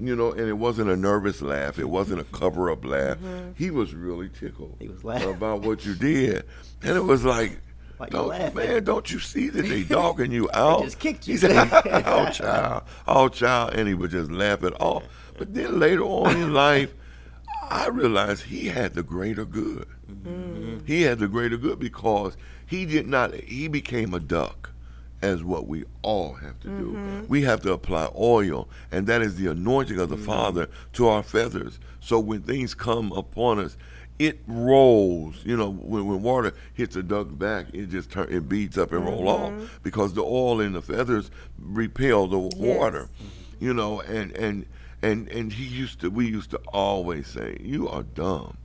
You 0.00 0.16
know, 0.16 0.32
and 0.32 0.48
it 0.48 0.54
wasn't 0.58 0.90
a 0.90 0.96
nervous 0.96 1.40
laugh. 1.42 1.78
It 1.78 1.88
wasn't 1.88 2.20
a 2.22 2.24
cover 2.24 2.72
up 2.72 2.84
laugh. 2.84 3.18
Mm-hmm. 3.18 3.52
He 3.56 3.70
was 3.70 3.94
really 3.94 4.28
tickled 4.30 4.74
He 4.80 4.88
was 4.88 5.04
laughing. 5.04 5.30
about 5.30 5.60
what 5.60 5.86
you 5.86 5.94
did. 5.94 6.44
And 6.82 6.96
it 6.96 7.04
was 7.04 7.24
like, 7.24 7.60
don't, 8.10 8.52
man, 8.52 8.82
don't 8.82 9.08
you 9.12 9.20
see 9.20 9.48
that 9.50 9.62
they 9.62 9.84
dogging 9.84 10.32
you 10.32 10.50
out? 10.54 10.82
just 10.82 10.98
kicked 10.98 11.28
you. 11.28 11.34
He 11.34 11.38
said, 11.38 11.52
oh, 12.06 12.28
child, 12.30 12.82
oh, 13.06 13.28
child. 13.28 13.74
And 13.74 13.86
he 13.86 13.94
would 13.94 14.10
just 14.10 14.32
laugh 14.32 14.64
it 14.64 14.72
off. 14.80 15.04
But 15.38 15.54
then 15.54 15.78
later 15.78 16.02
on 16.02 16.34
in 16.36 16.52
life, 16.52 16.92
I 17.72 17.88
realized 17.88 18.44
he 18.44 18.66
had 18.66 18.92
the 18.92 19.02
greater 19.02 19.46
good. 19.46 19.88
Mm-hmm. 20.10 20.84
He 20.84 21.02
had 21.02 21.18
the 21.20 21.26
greater 21.26 21.56
good 21.56 21.78
because 21.78 22.36
he 22.66 22.84
did 22.84 23.06
not, 23.06 23.32
he 23.34 23.66
became 23.66 24.12
a 24.12 24.20
duck, 24.20 24.70
as 25.22 25.42
what 25.42 25.66
we 25.66 25.84
all 26.02 26.34
have 26.34 26.60
to 26.60 26.68
do. 26.68 26.92
Mm-hmm. 26.92 27.28
We 27.28 27.42
have 27.42 27.62
to 27.62 27.72
apply 27.72 28.10
oil, 28.14 28.68
and 28.90 29.06
that 29.06 29.22
is 29.22 29.36
the 29.36 29.46
anointing 29.46 29.98
of 29.98 30.10
the 30.10 30.16
mm-hmm. 30.16 30.26
Father 30.26 30.68
to 30.92 31.08
our 31.08 31.22
feathers. 31.22 31.80
So 32.00 32.20
when 32.20 32.42
things 32.42 32.74
come 32.74 33.10
upon 33.12 33.58
us, 33.58 33.78
it 34.18 34.40
rolls. 34.46 35.40
You 35.42 35.56
know, 35.56 35.70
when, 35.70 36.06
when 36.06 36.22
water 36.22 36.52
hits 36.74 36.94
a 36.96 37.02
duck's 37.02 37.32
back, 37.32 37.68
it 37.72 37.86
just 37.86 38.10
turn, 38.10 38.30
it 38.30 38.50
beats 38.50 38.76
up 38.76 38.92
and 38.92 39.06
roll 39.06 39.28
off 39.28 39.80
because 39.82 40.12
the 40.12 40.22
oil 40.22 40.60
in 40.60 40.74
the 40.74 40.82
feathers 40.82 41.30
repel 41.58 42.26
the 42.26 42.38
water. 42.38 43.08
You 43.60 43.72
know, 43.72 44.02
and 44.02 44.32
and 44.32 44.66
and 45.02 45.28
and 45.28 45.52
he 45.52 45.64
used 45.64 46.00
to. 46.00 46.10
We 46.10 46.26
used 46.26 46.50
to 46.50 46.58
always 46.72 47.26
say, 47.26 47.58
"You 47.60 47.88
are 47.88 48.02
dumb." 48.02 48.56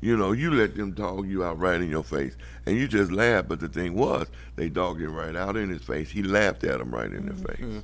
You 0.00 0.16
know, 0.16 0.32
you 0.32 0.50
let 0.50 0.76
them 0.76 0.92
dog 0.92 1.26
you 1.28 1.42
out 1.42 1.58
right 1.58 1.80
in 1.80 1.90
your 1.90 2.04
face, 2.04 2.36
and 2.66 2.76
you 2.76 2.86
just 2.86 3.10
laugh. 3.10 3.46
But 3.48 3.60
the 3.60 3.68
thing 3.68 3.94
was, 3.94 4.28
they 4.54 4.68
dogged 4.68 5.00
him 5.00 5.14
right 5.14 5.34
out 5.34 5.56
in 5.56 5.70
his 5.70 5.82
face. 5.82 6.10
He 6.10 6.22
laughed 6.22 6.64
at 6.64 6.80
him 6.80 6.94
right 6.94 7.10
in 7.10 7.26
the 7.26 7.34
face, 7.34 7.82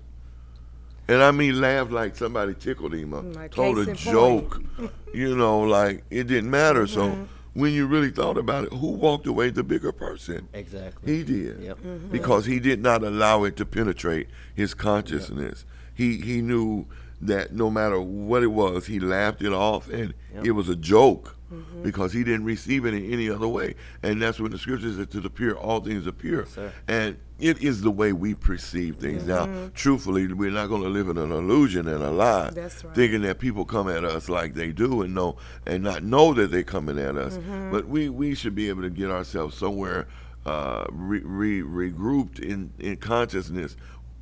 and 1.08 1.22
I 1.22 1.30
mean, 1.30 1.60
laughed 1.60 1.90
like 1.90 2.14
somebody 2.16 2.54
tickled 2.54 2.94
him, 2.94 3.14
or 3.14 3.22
Like 3.22 3.54
told 3.54 3.78
a 3.78 3.94
joke. 3.94 4.62
you 5.14 5.34
know, 5.34 5.60
like 5.60 6.04
it 6.10 6.26
didn't 6.26 6.50
matter. 6.50 6.86
So 6.86 7.26
when 7.54 7.72
you 7.72 7.86
really 7.86 8.10
thought 8.10 8.38
about 8.38 8.64
it, 8.64 8.72
who 8.72 8.90
walked 8.90 9.26
away 9.26 9.50
the 9.50 9.62
bigger 9.62 9.92
person? 9.92 10.48
Exactly. 10.52 11.16
He 11.16 11.24
did. 11.24 11.60
Yep. 11.60 11.78
Because 12.10 12.46
he 12.46 12.60
did 12.60 12.82
not 12.82 13.02
allow 13.02 13.44
it 13.44 13.56
to 13.56 13.66
penetrate 13.66 14.28
his 14.54 14.74
consciousness. 14.74 15.64
He 15.94 16.18
he 16.18 16.40
knew 16.40 16.86
that 17.22 17.52
no 17.52 17.70
matter 17.70 18.00
what 18.00 18.42
it 18.42 18.48
was, 18.48 18.86
he 18.86 19.00
laughed 19.00 19.42
it 19.42 19.52
off 19.52 19.88
and 19.88 20.12
Yep. 20.34 20.46
it 20.46 20.50
was 20.52 20.68
a 20.68 20.76
joke 20.76 21.36
mm-hmm. 21.52 21.82
because 21.82 22.12
he 22.12 22.24
didn't 22.24 22.44
receive 22.44 22.84
it 22.86 22.94
in 22.94 23.12
any 23.12 23.28
other 23.30 23.46
way. 23.48 23.74
And 24.02 24.20
that's 24.20 24.40
when 24.40 24.50
the 24.50 24.58
scripture 24.58 24.92
says 24.92 25.06
to 25.08 25.20
the 25.20 25.30
pure 25.30 25.56
all 25.56 25.80
things 25.80 26.06
are 26.06 26.12
pure. 26.12 26.46
sir. 26.46 26.72
And 26.88 27.18
it 27.38 27.62
is 27.62 27.82
the 27.82 27.90
way 27.90 28.12
we 28.12 28.34
perceive 28.34 28.96
things. 28.96 29.26
Now, 29.26 29.46
mm-hmm. 29.46 29.68
truthfully, 29.74 30.32
we're 30.32 30.50
not 30.50 30.68
going 30.68 30.82
to 30.82 30.88
live 30.88 31.08
in 31.08 31.18
an 31.18 31.30
illusion 31.32 31.86
and 31.88 32.02
a 32.02 32.10
lie, 32.10 32.50
That's 32.50 32.84
right. 32.84 32.94
thinking 32.94 33.22
that 33.22 33.38
people 33.38 33.64
come 33.64 33.88
at 33.88 34.04
us 34.04 34.28
like 34.28 34.54
they 34.54 34.72
do 34.72 35.02
and 35.02 35.14
know 35.14 35.36
and 35.66 35.82
not 35.82 36.02
know 36.02 36.34
that 36.34 36.50
they're 36.50 36.62
coming 36.62 36.98
at 36.98 37.16
us. 37.16 37.36
Mm-hmm. 37.36 37.70
But 37.70 37.88
we, 37.88 38.08
we 38.08 38.34
should 38.34 38.54
be 38.54 38.68
able 38.68 38.82
to 38.82 38.90
get 38.90 39.10
ourselves 39.10 39.56
somewhere 39.56 40.08
uh, 40.46 40.86
re, 40.90 41.20
re, 41.20 41.62
regrouped 41.62 42.40
in, 42.40 42.72
in 42.78 42.96
consciousness 42.96 43.76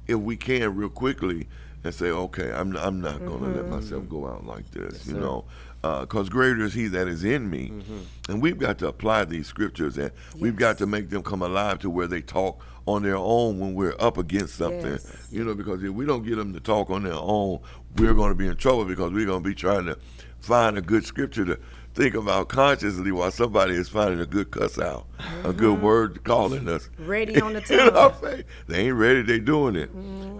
if 0.06 0.16
we 0.18 0.36
can 0.36 0.74
real 0.74 0.88
quickly 0.88 1.46
and 1.82 1.94
say, 1.94 2.06
okay, 2.06 2.52
I'm, 2.52 2.76
I'm 2.76 3.00
not 3.00 3.18
going 3.24 3.40
to 3.40 3.46
let 3.46 3.64
mm-hmm. 3.64 3.70
myself 3.70 4.08
go 4.08 4.26
out 4.26 4.44
like 4.46 4.70
this, 4.70 5.06
you 5.06 5.14
sir. 5.14 5.20
know, 5.20 5.44
uh, 5.82 6.00
because 6.00 6.28
greater 6.28 6.62
is 6.62 6.74
he 6.74 6.88
that 6.88 7.08
is 7.08 7.24
in 7.24 7.48
me. 7.48 7.70
Mm-hmm. 7.72 7.98
And 8.28 8.42
we've 8.42 8.58
got 8.58 8.78
to 8.78 8.88
apply 8.88 9.24
these 9.24 9.46
scriptures 9.46 9.96
and 9.96 10.10
we've 10.38 10.56
got 10.56 10.78
to 10.78 10.86
make 10.86 11.10
them 11.10 11.22
come 11.22 11.42
alive 11.42 11.78
to 11.80 11.90
where 11.90 12.06
they 12.06 12.20
talk 12.20 12.62
on 12.86 13.02
their 13.02 13.16
own 13.16 13.58
when 13.58 13.74
we're 13.74 13.96
up 13.98 14.18
against 14.18 14.56
something. 14.56 14.92
Yes. 14.92 15.28
You 15.30 15.44
know, 15.44 15.54
because 15.54 15.82
if 15.82 15.90
we 15.90 16.04
don't 16.04 16.24
get 16.24 16.36
them 16.36 16.52
to 16.52 16.60
talk 16.60 16.90
on 16.90 17.04
their 17.04 17.14
own, 17.14 17.60
we're 17.96 18.14
going 18.14 18.30
to 18.30 18.34
be 18.34 18.46
in 18.46 18.56
trouble 18.56 18.84
because 18.84 19.12
we're 19.12 19.26
going 19.26 19.42
to 19.42 19.48
be 19.48 19.54
trying 19.54 19.86
to 19.86 19.96
find 20.40 20.76
a 20.76 20.82
good 20.82 21.04
scripture 21.04 21.44
to 21.44 21.58
think 21.94 22.14
about 22.14 22.48
consciously 22.48 23.10
while 23.10 23.30
somebody 23.30 23.74
is 23.74 23.88
finding 23.88 24.20
a 24.20 24.26
good 24.26 24.50
cuss 24.50 24.78
out, 24.78 25.06
a 25.44 25.52
good 25.52 25.74
mm-hmm. 25.74 25.84
word 25.84 26.24
calling 26.24 26.68
us. 26.68 26.88
Ready 26.98 27.40
on 27.40 27.52
the 27.54 27.64
You 27.68 27.76
know 27.76 27.84
what 27.86 27.94
tongue. 27.94 28.12
I'm 28.14 28.22
saying? 28.22 28.44
They 28.68 28.86
ain't 28.86 28.96
ready, 28.96 29.22
they 29.22 29.38
doing 29.38 29.76
it. 29.76 29.90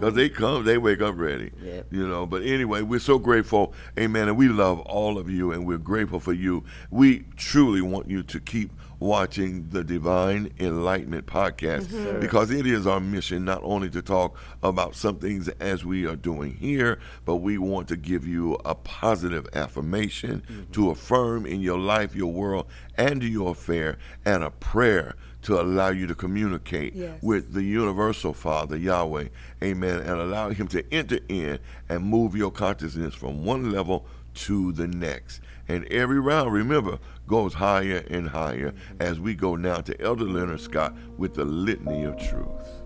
Because 0.01 0.15
they 0.15 0.29
come, 0.29 0.65
they 0.65 0.79
wake 0.79 1.01
up 1.01 1.15
ready. 1.15 1.51
Yep. 1.63 1.87
You 1.91 2.07
know, 2.07 2.25
but 2.25 2.41
anyway, 2.41 2.81
we're 2.81 2.99
so 2.99 3.19
grateful, 3.19 3.73
amen, 3.99 4.27
and 4.27 4.37
we 4.37 4.47
love 4.47 4.79
all 4.79 5.19
of 5.19 5.29
you 5.29 5.51
and 5.51 5.65
we're 5.65 5.77
grateful 5.77 6.19
for 6.19 6.33
you. 6.33 6.63
We 6.89 7.25
truly 7.37 7.81
want 7.81 8.09
you 8.09 8.23
to 8.23 8.39
keep 8.39 8.71
watching 9.01 9.67
the 9.69 9.83
Divine 9.83 10.51
Enlightenment 10.59 11.25
podcast 11.25 12.19
because 12.19 12.51
it 12.51 12.67
is 12.67 12.85
our 12.85 12.99
mission 12.99 13.43
not 13.43 13.59
only 13.63 13.89
to 13.89 14.01
talk 14.01 14.37
about 14.61 14.95
some 14.95 15.17
things 15.17 15.49
as 15.59 15.83
we 15.83 16.05
are 16.05 16.15
doing 16.15 16.55
here, 16.55 16.99
but 17.25 17.37
we 17.37 17.57
want 17.57 17.87
to 17.87 17.97
give 17.97 18.25
you 18.25 18.59
a 18.63 18.75
positive 18.75 19.47
affirmation 19.53 20.43
mm-hmm. 20.47 20.71
to 20.71 20.91
affirm 20.91 21.45
in 21.45 21.61
your 21.61 21.79
life, 21.79 22.15
your 22.15 22.31
world, 22.31 22.67
and 22.95 23.23
your 23.23 23.51
affair, 23.51 23.97
and 24.23 24.43
a 24.43 24.51
prayer 24.51 25.15
to 25.43 25.59
allow 25.59 25.89
you 25.89 26.07
to 26.07 26.15
communicate 26.15 26.93
Yes. 26.95 27.21
with 27.21 27.53
the 27.53 27.63
universal 27.63 28.33
Father, 28.33 28.77
Yahweh, 28.77 29.29
amen, 29.63 29.99
and 29.99 30.19
allow 30.19 30.49
Him 30.49 30.67
to 30.69 30.93
enter 30.93 31.19
in 31.27 31.59
and 31.89 32.03
move 32.03 32.35
your 32.35 32.51
consciousness 32.51 33.13
from 33.13 33.45
one 33.45 33.71
level 33.71 34.05
to 34.33 34.71
the 34.71 34.87
next. 34.87 35.41
And 35.67 35.85
every 35.85 36.19
round, 36.19 36.53
remember, 36.53 36.99
goes 37.27 37.53
higher 37.55 38.03
and 38.09 38.29
higher 38.29 38.71
mm-hmm. 38.71 39.01
as 39.01 39.19
we 39.19 39.35
go 39.35 39.55
now 39.55 39.81
to 39.81 39.99
Elder 40.01 40.25
Leonard 40.25 40.61
Scott 40.61 40.95
with 41.17 41.33
the 41.33 41.45
Litany 41.45 42.03
of 42.03 42.17
Truth. 42.17 42.81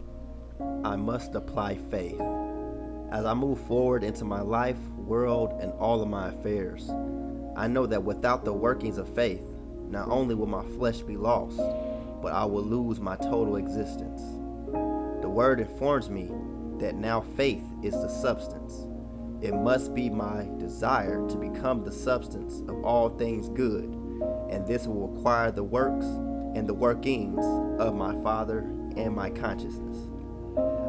I 0.84 0.96
must 0.96 1.36
apply 1.36 1.76
faith. 1.90 2.22
As 3.12 3.26
I 3.26 3.34
move 3.34 3.60
forward 3.62 4.04
into 4.04 4.26
my 4.26 4.42
life, 4.42 4.78
world, 4.98 5.60
and 5.62 5.72
all 5.74 6.02
of 6.02 6.10
my 6.10 6.30
affairs, 6.30 6.90
I 7.56 7.68
know 7.68 7.86
that 7.86 8.04
without 8.04 8.44
the 8.44 8.54
workings 8.54 8.98
of 8.98 9.08
faith, 9.08 9.42
not 9.90 10.10
only 10.10 10.36
will 10.36 10.48
my 10.48 10.64
flesh 10.78 11.02
be 11.02 11.16
lost, 11.16 11.60
but 12.22 12.34
I 12.34 12.46
will 12.46 12.64
lose 12.64 13.00
my 13.00 13.16
total 13.16 13.58
existence. 13.58 14.22
The 15.22 15.30
word 15.30 15.60
informs 15.60 16.10
me 16.10 16.32
that 16.80 16.96
now 16.96 17.22
faith 17.22 17.64
is 17.84 17.94
the 17.94 18.10
substance. 18.10 18.86
It 19.42 19.54
must 19.54 19.94
be 19.94 20.10
my 20.10 20.48
desire 20.58 21.28
to 21.28 21.38
become 21.38 21.84
the 21.84 21.92
substance 21.92 22.62
of 22.70 22.84
all 22.84 23.10
things 23.10 23.50
good, 23.50 23.86
and 24.50 24.66
this 24.66 24.88
will 24.88 25.08
require 25.08 25.52
the 25.52 25.64
works 25.64 26.06
and 26.06 26.68
the 26.68 26.74
workings 26.74 27.46
of 27.80 27.96
my 27.96 28.14
Father 28.24 28.60
and 28.96 29.16
my 29.16 29.30
consciousness. 29.30 29.98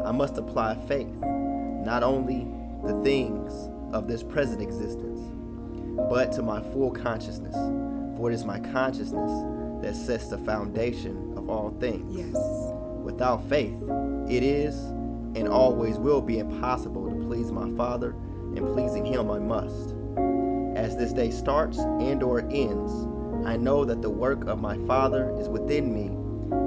I 0.05 0.13
must 0.13 0.39
apply 0.39 0.77
faith, 0.87 1.15
not 1.17 2.03
only 2.03 2.47
the 2.85 3.03
things 3.03 3.53
of 3.93 4.07
this 4.07 4.23
present 4.23 4.63
existence, 4.63 5.21
but 6.09 6.31
to 6.33 6.43
my 6.43 6.61
full 6.73 6.91
consciousness, 6.91 7.57
for 8.17 8.31
it 8.31 8.35
is 8.35 8.45
my 8.45 8.61
consciousness 8.61 9.31
that 9.83 9.95
sets 9.95 10.29
the 10.29 10.39
foundation 10.39 11.35
of 11.37 11.49
all 11.49 11.71
things. 11.79 12.17
Yes. 12.17 12.37
Without 13.03 13.49
faith, 13.49 13.81
it 14.29 14.43
is 14.43 14.75
and 15.37 15.49
always 15.49 15.99
will 15.99 16.23
be 16.23 16.39
impossible 16.39 17.09
to 17.09 17.27
please 17.27 17.53
my 17.53 17.71
Father, 17.77 18.11
and 18.57 18.67
pleasing 18.73 19.05
Him 19.05 19.31
I 19.31 19.39
must. 19.39 19.95
As 20.77 20.97
this 20.97 21.13
day 21.13 21.31
starts 21.31 21.79
and 21.79 22.23
or 22.23 22.41
ends, 22.51 22.93
I 23.47 23.57
know 23.57 23.85
that 23.85 24.01
the 24.01 24.11
work 24.11 24.47
of 24.47 24.61
my 24.61 24.79
Father 24.87 25.35
is 25.39 25.49
within 25.49 25.93
me, 25.95 26.07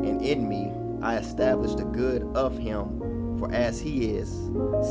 and 0.08 0.22
in 0.22 0.48
me 0.48 0.72
I 1.02 1.18
establish 1.18 1.74
the 1.74 1.84
good 1.84 2.24
of 2.36 2.58
Him, 2.58 3.38
for 3.40 3.52
as 3.52 3.82
He 3.82 4.12
is, 4.12 4.30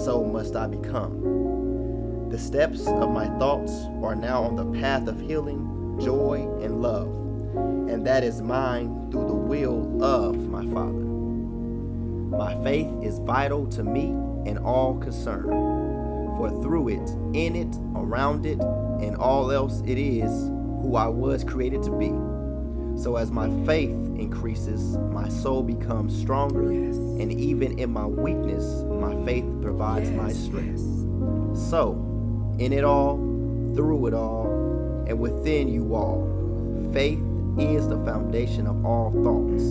so 0.05 0.25
must 0.25 0.57
I 0.57 0.67
become. 0.67 2.29
The 2.31 2.39
steps 2.39 2.87
of 2.87 3.11
my 3.11 3.27
thoughts 3.39 3.73
are 4.03 4.17
now 4.17 4.43
on 4.43 4.57
the 4.57 4.81
path 4.81 5.07
of 5.07 5.21
healing, 5.21 5.99
joy, 6.01 6.49
and 6.61 6.83
love, 6.83 7.09
and 7.55 8.07
that 8.07 8.23
is 8.25 8.41
mine 8.43 9.11
through 9.11 9.27
the 9.27 9.35
will 9.35 10.03
of 10.03 10.37
my 10.49 10.65
Father. 10.73 10.93
My 12.37 12.63
faith 12.63 12.89
is 13.03 13.19
vital 13.21 13.67
to 13.69 13.83
me 13.83 14.07
and 14.49 14.59
all 14.59 14.97
concerned, 14.99 15.49
for 16.37 16.51
through 16.63 16.89
it, 16.89 17.11
in 17.35 17.57
it, 17.57 17.75
around 17.97 18.47
it, 18.47 18.61
and 18.61 19.17
all 19.17 19.51
else 19.51 19.81
it 19.87 19.99
is 19.99 20.31
who 20.83 20.97
I 20.97 21.07
was 21.09 21.43
created 21.45 21.83
to 21.85 21.91
be. 21.91 22.09
So 23.03 23.17
as 23.17 23.31
my 23.31 23.49
faith 23.65 23.91
increases, 24.19 24.97
my 25.13 25.29
soul 25.29 25.63
becomes 25.63 26.17
stronger, 26.19 26.73
Yes. 26.73 26.97
and 26.97 27.33
even 27.33 27.79
in 27.79 27.91
my 27.93 28.07
weakness, 28.07 28.65
my 28.85 29.15
faith 29.25 29.45
provides 29.63 30.11
my 30.11 30.33
strength. 30.33 30.81
yes. 30.81 31.69
So, 31.71 31.93
in 32.59 32.73
it 32.73 32.85
all, 32.85 33.17
through 33.75 34.07
it 34.07 34.15
all, 34.15 34.47
and 35.07 35.19
within 35.19 35.69
you 35.69 35.95
all, 35.95 36.27
faith 36.93 37.21
is 37.59 37.89
the 37.89 38.03
foundation 38.05 38.67
of 38.67 38.85
all 38.85 39.11
thoughts. 39.11 39.65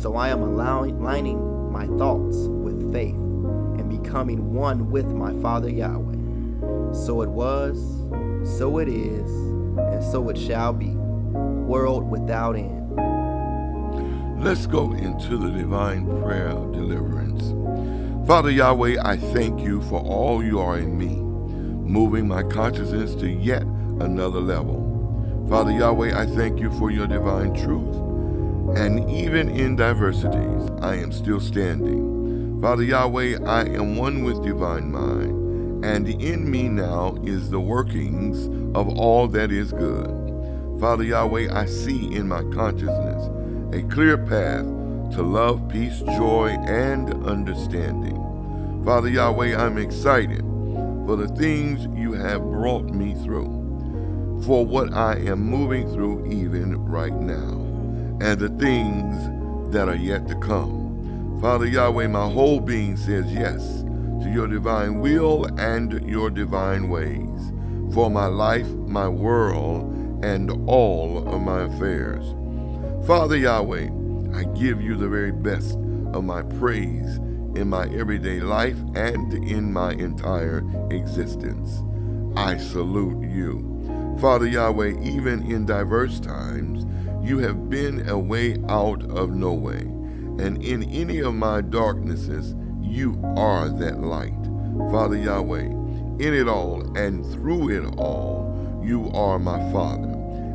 So 0.00 0.16
I 0.16 0.28
am 0.28 0.42
aligning 0.42 1.70
my 1.70 1.86
thoughts 1.98 2.36
with 2.36 2.92
faith 2.92 3.14
and 3.14 3.88
becoming 3.88 4.52
one 4.52 4.90
with 4.90 5.06
my 5.06 5.32
Father 5.40 5.68
Yahweh. 5.68 6.92
So 6.92 7.22
it 7.22 7.28
was, 7.28 7.78
so 8.58 8.78
it 8.78 8.88
is, 8.88 9.30
and 9.30 10.02
so 10.02 10.28
it 10.28 10.38
shall 10.38 10.72
be, 10.72 10.90
world 10.90 12.10
without 12.10 12.56
end. 12.56 12.80
Let's 14.42 14.66
go 14.66 14.92
into 14.92 15.36
the 15.36 15.50
divine 15.50 16.06
prayer 16.22 16.48
of 16.48 16.72
deliverance. 16.72 17.54
Father 18.26 18.50
Yahweh, 18.50 18.96
I 19.02 19.16
thank 19.16 19.60
you 19.60 19.80
for 19.82 20.00
all 20.00 20.42
you 20.42 20.60
are 20.60 20.78
in 20.78 20.98
me, 20.98 21.16
moving 21.88 22.26
my 22.28 22.42
consciousness 22.42 23.14
to 23.16 23.28
yet 23.28 23.62
another 23.62 24.40
level. 24.40 24.83
Father 25.48 25.72
Yahweh, 25.72 26.18
I 26.18 26.26
thank 26.26 26.58
you 26.58 26.70
for 26.78 26.90
your 26.90 27.06
divine 27.06 27.54
truth. 27.54 27.96
And 28.76 29.08
even 29.10 29.50
in 29.50 29.76
diversities, 29.76 30.70
I 30.80 30.96
am 30.96 31.12
still 31.12 31.38
standing. 31.38 32.60
Father 32.62 32.82
Yahweh, 32.82 33.44
I 33.44 33.64
am 33.66 33.96
one 33.96 34.24
with 34.24 34.42
divine 34.42 34.90
mind, 34.90 35.84
and 35.84 36.08
in 36.08 36.50
me 36.50 36.68
now 36.68 37.16
is 37.24 37.50
the 37.50 37.60
workings 37.60 38.46
of 38.74 38.88
all 38.98 39.28
that 39.28 39.52
is 39.52 39.70
good. 39.70 40.08
Father 40.80 41.04
Yahweh, 41.04 41.54
I 41.54 41.66
see 41.66 42.14
in 42.14 42.26
my 42.26 42.42
consciousness 42.54 43.28
a 43.74 43.82
clear 43.94 44.16
path 44.16 44.64
to 45.14 45.22
love, 45.22 45.68
peace, 45.68 46.00
joy, 46.16 46.56
and 46.66 47.12
understanding. 47.26 48.82
Father 48.84 49.10
Yahweh, 49.10 49.54
I'm 49.56 49.78
excited 49.78 50.40
for 51.06 51.16
the 51.16 51.28
things 51.36 51.86
you 51.96 52.14
have 52.14 52.40
brought 52.40 52.86
me 52.86 53.14
through, 53.22 53.63
for 54.42 54.64
what 54.66 54.92
I 54.92 55.16
am 55.16 55.40
moving 55.40 55.90
through 55.92 56.26
even 56.26 56.84
right 56.84 57.14
now, 57.14 57.60
and 58.20 58.38
the 58.38 58.50
things 58.58 59.72
that 59.72 59.88
are 59.88 59.96
yet 59.96 60.28
to 60.28 60.34
come. 60.36 61.38
Father 61.40 61.66
Yahweh, 61.66 62.06
my 62.08 62.28
whole 62.30 62.60
being 62.60 62.96
says 62.96 63.32
yes 63.32 63.82
to 64.22 64.30
your 64.32 64.46
divine 64.46 65.00
will 65.00 65.46
and 65.58 66.08
your 66.08 66.30
divine 66.30 66.88
ways 66.88 67.52
for 67.92 68.10
my 68.10 68.26
life, 68.26 68.66
my 68.66 69.08
world, 69.08 69.92
and 70.24 70.50
all 70.68 71.28
of 71.28 71.40
my 71.40 71.62
affairs. 71.62 72.34
Father 73.06 73.36
Yahweh, 73.36 73.88
I 74.34 74.44
give 74.58 74.80
you 74.80 74.96
the 74.96 75.08
very 75.08 75.32
best 75.32 75.74
of 76.14 76.24
my 76.24 76.42
praise 76.42 77.18
in 77.54 77.68
my 77.68 77.86
everyday 77.88 78.40
life 78.40 78.78
and 78.94 79.32
in 79.32 79.72
my 79.72 79.92
entire 79.92 80.64
existence. 80.90 81.82
I 82.36 82.56
salute 82.56 83.22
you. 83.30 83.70
Father 84.20 84.46
Yahweh, 84.46 85.00
even 85.02 85.42
in 85.50 85.66
diverse 85.66 86.20
times, 86.20 86.86
you 87.22 87.38
have 87.38 87.68
been 87.68 88.08
a 88.08 88.18
way 88.18 88.56
out 88.68 89.02
of 89.10 89.30
no 89.30 89.52
way. 89.52 89.80
And 89.80 90.62
in 90.62 90.84
any 90.84 91.20
of 91.20 91.34
my 91.34 91.60
darknesses, 91.60 92.54
you 92.80 93.20
are 93.36 93.68
that 93.68 94.00
light. 94.00 94.32
Father 94.90 95.16
Yahweh, 95.16 95.64
in 95.64 96.34
it 96.34 96.48
all 96.48 96.96
and 96.96 97.24
through 97.32 97.70
it 97.70 97.94
all, 97.96 98.80
you 98.84 99.10
are 99.12 99.38
my 99.38 99.58
Father. 99.72 100.12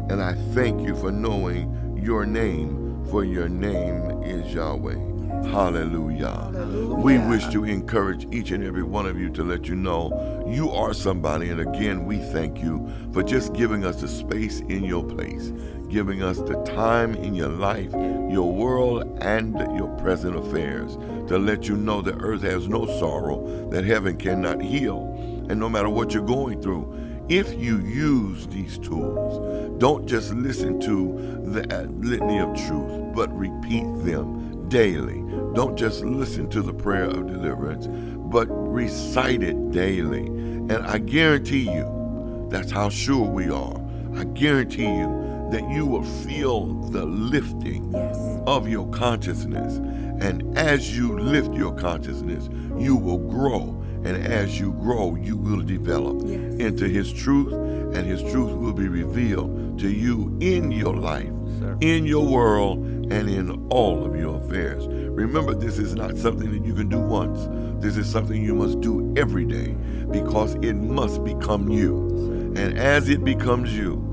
And 0.09 0.21
I 0.21 0.33
thank 0.53 0.87
you 0.87 0.95
for 0.95 1.11
knowing 1.11 1.97
your 2.01 2.25
name, 2.25 3.05
for 3.09 3.23
your 3.23 3.49
name 3.49 4.23
is 4.23 4.53
Yahweh. 4.53 5.08
Hallelujah. 5.45 6.28
Hallelujah. 6.28 6.95
We 6.95 7.17
wish 7.17 7.47
to 7.47 7.63
encourage 7.63 8.28
each 8.34 8.52
and 8.52 8.63
every 8.63 8.84
one 8.84 9.06
of 9.06 9.19
you 9.19 9.30
to 9.32 9.43
let 9.43 9.67
you 9.67 9.75
know 9.75 10.45
you 10.47 10.69
are 10.71 10.93
somebody. 10.93 11.49
And 11.49 11.62
again, 11.62 12.06
we 12.06 12.17
thank 12.17 12.62
you 12.62 12.89
for 13.13 13.23
just 13.23 13.54
giving 13.54 13.86
us 13.86 14.02
the 14.02 14.08
space 14.08 14.60
in 14.62 14.84
your 14.84 15.04
place, 15.04 15.52
giving 15.89 16.21
us 16.21 16.38
the 16.38 16.62
time 16.63 17.15
in 17.15 17.34
your 17.36 17.49
life, 17.49 17.91
your 17.93 18.52
world, 18.52 19.17
and 19.21 19.58
your 19.78 19.88
present 19.97 20.36
affairs 20.36 20.95
to 21.30 21.38
let 21.38 21.67
you 21.67 21.78
know 21.78 22.02
that 22.02 22.15
earth 22.21 22.41
has 22.41 22.67
no 22.67 22.86
sorrow, 22.99 23.69
that 23.69 23.86
heaven 23.86 24.17
cannot 24.17 24.62
heal. 24.62 25.15
And 25.49 25.60
no 25.60 25.69
matter 25.69 25.89
what 25.89 26.13
you're 26.13 26.25
going 26.25 26.62
through, 26.62 26.95
if 27.30 27.54
you 27.54 27.80
use 27.80 28.47
these 28.47 28.78
tools, 28.80 29.80
don't 29.80 30.08
just 30.08 30.34
listen 30.34 30.80
to 30.82 31.41
the 31.45 31.88
litany 31.99 32.39
of 32.39 32.56
truth, 32.67 33.13
but 33.15 33.32
repeat 33.38 33.86
them 34.04 34.67
daily. 34.69 35.23
Don't 35.53 35.75
just 35.77 36.03
listen 36.03 36.49
to 36.51 36.62
the 36.62 36.73
prayer 36.73 37.05
of 37.05 37.27
deliverance, 37.27 37.88
but 38.31 38.47
recite 38.49 39.41
it 39.43 39.71
daily. 39.71 40.27
And 40.27 40.73
I 40.85 40.99
guarantee 40.99 41.71
you, 41.71 42.47
that's 42.49 42.71
how 42.71 42.89
sure 42.89 43.25
we 43.25 43.49
are. 43.49 43.75
I 44.15 44.23
guarantee 44.25 44.83
you 44.85 45.47
that 45.51 45.67
you 45.71 45.85
will 45.85 46.03
feel 46.03 46.65
the 46.91 47.05
lifting 47.05 47.91
Yes. 47.91 48.19
of 48.45 48.69
your 48.69 48.88
consciousness. 48.89 49.77
And 50.21 50.55
as 50.57 50.95
you 50.95 51.17
lift 51.17 51.53
your 51.55 51.73
consciousness, 51.73 52.49
you 52.77 52.95
will 52.95 53.17
grow. 53.17 53.75
And 54.05 54.15
as 54.17 54.59
you 54.59 54.71
grow, 54.73 55.15
you 55.15 55.35
will 55.35 55.62
develop 55.62 56.21
Yes. 56.25 56.55
into 56.55 56.85
His 56.88 57.12
truth, 57.12 57.51
and 57.51 58.05
His 58.05 58.21
truth 58.31 58.51
will 58.55 58.73
be 58.73 58.88
revealed 58.88 59.79
to 59.79 59.89
you 59.89 60.38
in 60.39 60.71
your 60.71 60.95
life, 60.95 61.31
Sir. 61.59 61.75
in 61.81 62.05
your 62.05 62.25
world, 62.25 62.85
and 63.11 63.29
in 63.29 63.67
all 63.69 64.05
of 64.05 64.15
your 64.15 64.37
affairs. 64.37 64.87
Remember, 64.87 65.53
this 65.53 65.77
is 65.77 65.95
not 65.95 66.17
something 66.17 66.51
that 66.51 66.65
you 66.65 66.73
can 66.73 66.89
do 66.89 66.99
once. 66.99 67.47
This 67.83 67.97
is 67.97 68.09
something 68.09 68.41
you 68.41 68.55
must 68.55 68.81
do 68.81 69.13
every 69.17 69.45
day 69.45 69.75
because 70.11 70.55
it 70.55 70.73
must 70.73 71.23
become 71.23 71.69
you. 71.69 72.53
And 72.55 72.77
as 72.77 73.09
it 73.09 73.23
becomes 73.23 73.75
you, 73.75 74.05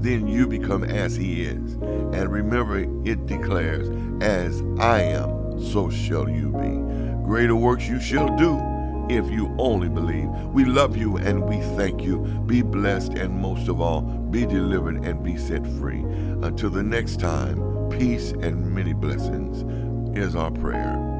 then 0.00 0.26
you 0.26 0.46
become 0.46 0.84
as 0.84 1.14
he 1.14 1.42
is. 1.42 1.74
And 1.74 2.32
remember, 2.32 2.78
it 3.08 3.26
declares, 3.26 3.88
As 4.22 4.62
I 4.78 5.02
am, 5.02 5.62
so 5.62 5.90
shall 5.90 6.28
you 6.28 6.50
be. 6.52 7.26
Greater 7.26 7.56
works 7.56 7.86
you 7.86 8.00
shall 8.00 8.34
do 8.36 8.58
if 9.10 9.28
you 9.30 9.54
only 9.58 9.88
believe. 9.88 10.28
We 10.52 10.64
love 10.64 10.96
you 10.96 11.16
and 11.16 11.42
we 11.42 11.60
thank 11.76 12.02
you. 12.02 12.18
Be 12.46 12.62
blessed 12.62 13.14
and 13.14 13.34
most 13.40 13.68
of 13.68 13.80
all, 13.80 14.02
be 14.02 14.46
delivered 14.46 15.04
and 15.04 15.22
be 15.22 15.36
set 15.36 15.66
free. 15.78 16.00
Until 16.42 16.70
the 16.70 16.82
next 16.82 17.20
time, 17.20 17.69
peace 17.90 18.30
and 18.30 18.72
many 18.74 18.92
blessings 18.92 19.62
is 20.16 20.34
our 20.36 20.50
prayer. 20.50 21.19